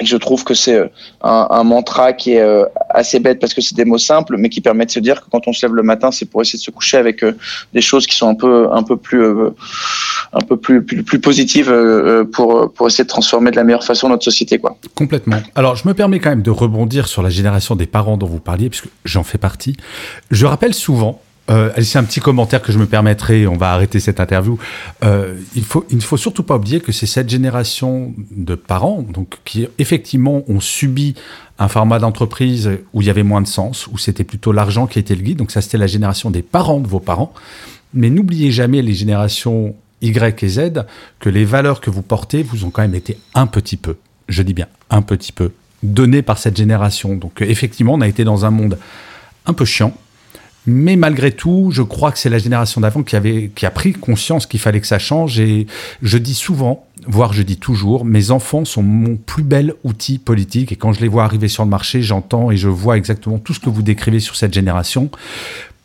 je 0.00 0.16
trouve 0.16 0.44
que 0.44 0.54
c'est 0.54 0.76
euh, 0.76 0.88
un, 1.22 1.48
un, 1.50 1.64
mantra 1.64 2.12
qui 2.12 2.34
est 2.34 2.40
euh, 2.40 2.64
assez 2.90 3.18
bête 3.18 3.40
parce 3.40 3.54
que 3.54 3.60
c'est 3.60 3.74
des 3.74 3.84
mots 3.84 3.98
simples, 3.98 4.36
mais 4.38 4.48
qui 4.48 4.60
permet 4.60 4.86
de 4.86 4.90
se 4.90 5.00
dire 5.00 5.22
que 5.22 5.30
quand 5.30 5.48
on 5.48 5.52
se 5.52 5.64
lève 5.64 5.74
le 5.74 5.82
matin, 5.82 6.10
c'est 6.10 6.26
pour 6.26 6.42
essayer 6.42 6.58
de 6.58 6.62
se 6.62 6.70
coucher 6.70 6.96
avec 6.96 7.22
euh, 7.22 7.36
des 7.74 7.80
choses 7.80 8.06
qui 8.06 8.16
sont 8.16 8.28
un 8.28 8.34
peu, 8.34 8.68
un 8.72 8.82
peu 8.82 8.96
plus, 8.96 9.24
un 10.32 10.40
peu 10.40 10.56
plus, 10.56 10.84
plus, 10.84 11.02
plus 11.02 11.20
positives 11.20 11.72
pour, 12.32 12.72
pour 12.72 12.86
essayer 12.86 13.04
de 13.04 13.08
transformer 13.08 13.50
de 13.50 13.56
la 13.56 13.64
meilleure 13.64 13.84
façon 13.84 14.08
notre 14.08 14.24
société, 14.24 14.58
quoi. 14.58 14.76
Complètement. 14.94 15.38
Alors, 15.54 15.76
je 15.76 15.86
me 15.88 15.94
permets 15.94 16.20
quand 16.20 16.30
même 16.30 16.42
de 16.42 16.50
rebondir 16.50 17.08
sur 17.08 17.22
la 17.22 17.30
génération 17.30 17.76
des 17.76 17.86
parents 17.86 18.16
dont 18.16 18.26
vous 18.26 18.40
parliez, 18.40 18.68
puisque 18.68 18.88
j'en 19.04 19.24
fais 19.24 19.38
partie. 19.38 19.76
Je 20.30 20.46
rappelle 20.46 20.74
souvent 20.74 21.20
euh, 21.50 21.70
c'est 21.82 21.98
un 21.98 22.04
petit 22.04 22.20
commentaire 22.20 22.62
que 22.62 22.72
je 22.72 22.78
me 22.78 22.86
permettrai, 22.86 23.46
on 23.46 23.56
va 23.56 23.72
arrêter 23.72 24.00
cette 24.00 24.20
interview. 24.20 24.58
Euh, 25.02 25.34
il, 25.54 25.64
faut, 25.64 25.86
il 25.90 25.96
ne 25.96 26.02
faut 26.02 26.16
surtout 26.16 26.42
pas 26.42 26.56
oublier 26.56 26.80
que 26.80 26.92
c'est 26.92 27.06
cette 27.06 27.28
génération 27.28 28.14
de 28.30 28.54
parents 28.54 29.02
donc, 29.02 29.38
qui 29.44 29.66
effectivement 29.78 30.42
ont 30.48 30.60
subi 30.60 31.14
un 31.58 31.68
format 31.68 31.98
d'entreprise 31.98 32.70
où 32.92 33.00
il 33.00 33.06
y 33.06 33.10
avait 33.10 33.22
moins 33.22 33.40
de 33.40 33.46
sens, 33.46 33.86
où 33.88 33.98
c'était 33.98 34.24
plutôt 34.24 34.52
l'argent 34.52 34.86
qui 34.86 34.98
était 34.98 35.14
le 35.14 35.22
guide. 35.22 35.38
Donc 35.38 35.50
ça, 35.50 35.60
c'était 35.60 35.78
la 35.78 35.86
génération 35.86 36.30
des 36.30 36.42
parents 36.42 36.80
de 36.80 36.86
vos 36.86 37.00
parents. 37.00 37.32
Mais 37.94 38.10
n'oubliez 38.10 38.52
jamais 38.52 38.82
les 38.82 38.94
générations 38.94 39.74
Y 40.02 40.42
et 40.42 40.48
Z, 40.48 40.60
que 41.18 41.30
les 41.30 41.44
valeurs 41.44 41.80
que 41.80 41.90
vous 41.90 42.02
portez 42.02 42.42
vous 42.42 42.64
ont 42.64 42.70
quand 42.70 42.82
même 42.82 42.94
été 42.94 43.18
un 43.34 43.46
petit 43.46 43.76
peu, 43.76 43.96
je 44.28 44.42
dis 44.42 44.54
bien 44.54 44.66
un 44.90 45.02
petit 45.02 45.32
peu, 45.32 45.52
données 45.82 46.22
par 46.22 46.38
cette 46.38 46.56
génération. 46.56 47.16
Donc 47.16 47.40
effectivement, 47.40 47.94
on 47.94 48.00
a 48.00 48.08
été 48.08 48.24
dans 48.24 48.44
un 48.44 48.50
monde 48.50 48.78
un 49.46 49.52
peu 49.52 49.64
chiant, 49.64 49.96
mais 50.68 50.96
malgré 50.96 51.32
tout, 51.32 51.70
je 51.72 51.82
crois 51.82 52.12
que 52.12 52.18
c'est 52.18 52.28
la 52.28 52.38
génération 52.38 52.80
d'avant 52.80 53.02
qui, 53.02 53.16
avait, 53.16 53.50
qui 53.54 53.64
a 53.64 53.70
pris 53.70 53.94
conscience 53.94 54.46
qu'il 54.46 54.60
fallait 54.60 54.80
que 54.80 54.86
ça 54.86 54.98
change. 54.98 55.40
Et 55.40 55.66
je 56.02 56.18
dis 56.18 56.34
souvent, 56.34 56.86
voire 57.06 57.32
je 57.32 57.42
dis 57.42 57.56
toujours, 57.56 58.04
mes 58.04 58.30
enfants 58.30 58.66
sont 58.66 58.82
mon 58.82 59.16
plus 59.16 59.42
bel 59.42 59.72
outil 59.82 60.18
politique. 60.18 60.70
Et 60.70 60.76
quand 60.76 60.92
je 60.92 61.00
les 61.00 61.08
vois 61.08 61.24
arriver 61.24 61.48
sur 61.48 61.64
le 61.64 61.70
marché, 61.70 62.02
j'entends 62.02 62.50
et 62.50 62.58
je 62.58 62.68
vois 62.68 62.98
exactement 62.98 63.38
tout 63.38 63.54
ce 63.54 63.60
que 63.60 63.70
vous 63.70 63.82
décrivez 63.82 64.20
sur 64.20 64.36
cette 64.36 64.52
génération 64.52 65.10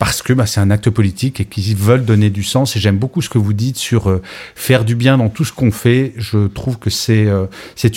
parce 0.04 0.20
que 0.20 0.34
bah, 0.34 0.44
c'est 0.44 0.60
un 0.60 0.70
acte 0.70 0.90
politique 0.90 1.40
et 1.40 1.46
qu'ils 1.46 1.74
veulent 1.74 2.04
donner 2.04 2.28
du 2.28 2.42
sens. 2.42 2.76
Et 2.76 2.78
j'aime 2.78 2.98
beaucoup 2.98 3.22
ce 3.22 3.30
que 3.30 3.38
vous 3.38 3.54
dites 3.54 3.78
sur 3.78 4.10
euh, 4.10 4.20
faire 4.54 4.84
du 4.84 4.96
bien 4.96 5.16
dans 5.16 5.30
tout 5.30 5.46
ce 5.46 5.52
qu'on 5.54 5.70
fait. 5.70 6.12
Je 6.18 6.46
trouve 6.46 6.78
que 6.78 6.90
c'est 6.90 7.24
euh, 7.24 7.46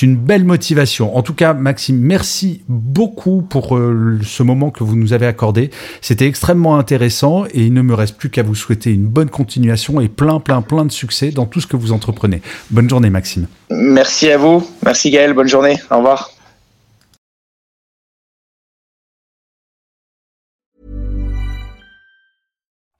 une 0.01 0.15
belle 0.15 0.45
motivation. 0.45 1.17
En 1.17 1.21
tout 1.21 1.33
cas, 1.33 1.53
Maxime, 1.53 1.99
merci 1.99 2.61
beaucoup 2.69 3.41
pour 3.41 3.75
euh, 3.75 4.21
ce 4.23 4.41
moment 4.41 4.69
que 4.69 4.85
vous 4.85 4.95
nous 4.95 5.11
avez 5.11 5.25
accordé. 5.25 5.69
C'était 5.99 6.27
extrêmement 6.27 6.77
intéressant 6.79 7.43
et 7.47 7.65
il 7.65 7.73
ne 7.73 7.81
me 7.81 7.93
reste 7.93 8.15
plus 8.15 8.29
qu'à 8.29 8.41
vous 8.41 8.55
souhaiter 8.55 8.93
une 8.93 9.07
bonne 9.07 9.29
continuation 9.29 9.99
et 9.99 10.07
plein, 10.07 10.39
plein, 10.39 10.61
plein 10.61 10.85
de 10.85 10.93
succès 10.93 11.31
dans 11.31 11.45
tout 11.45 11.59
ce 11.59 11.67
que 11.67 11.75
vous 11.75 11.91
entreprenez. 11.91 12.41
Bonne 12.71 12.89
journée, 12.89 13.09
Maxime. 13.09 13.47
Merci 13.69 14.31
à 14.31 14.37
vous. 14.37 14.65
Merci 14.85 15.11
Gaël. 15.11 15.33
Bonne 15.33 15.49
journée. 15.49 15.77
Au 15.91 15.97
revoir. 15.97 16.36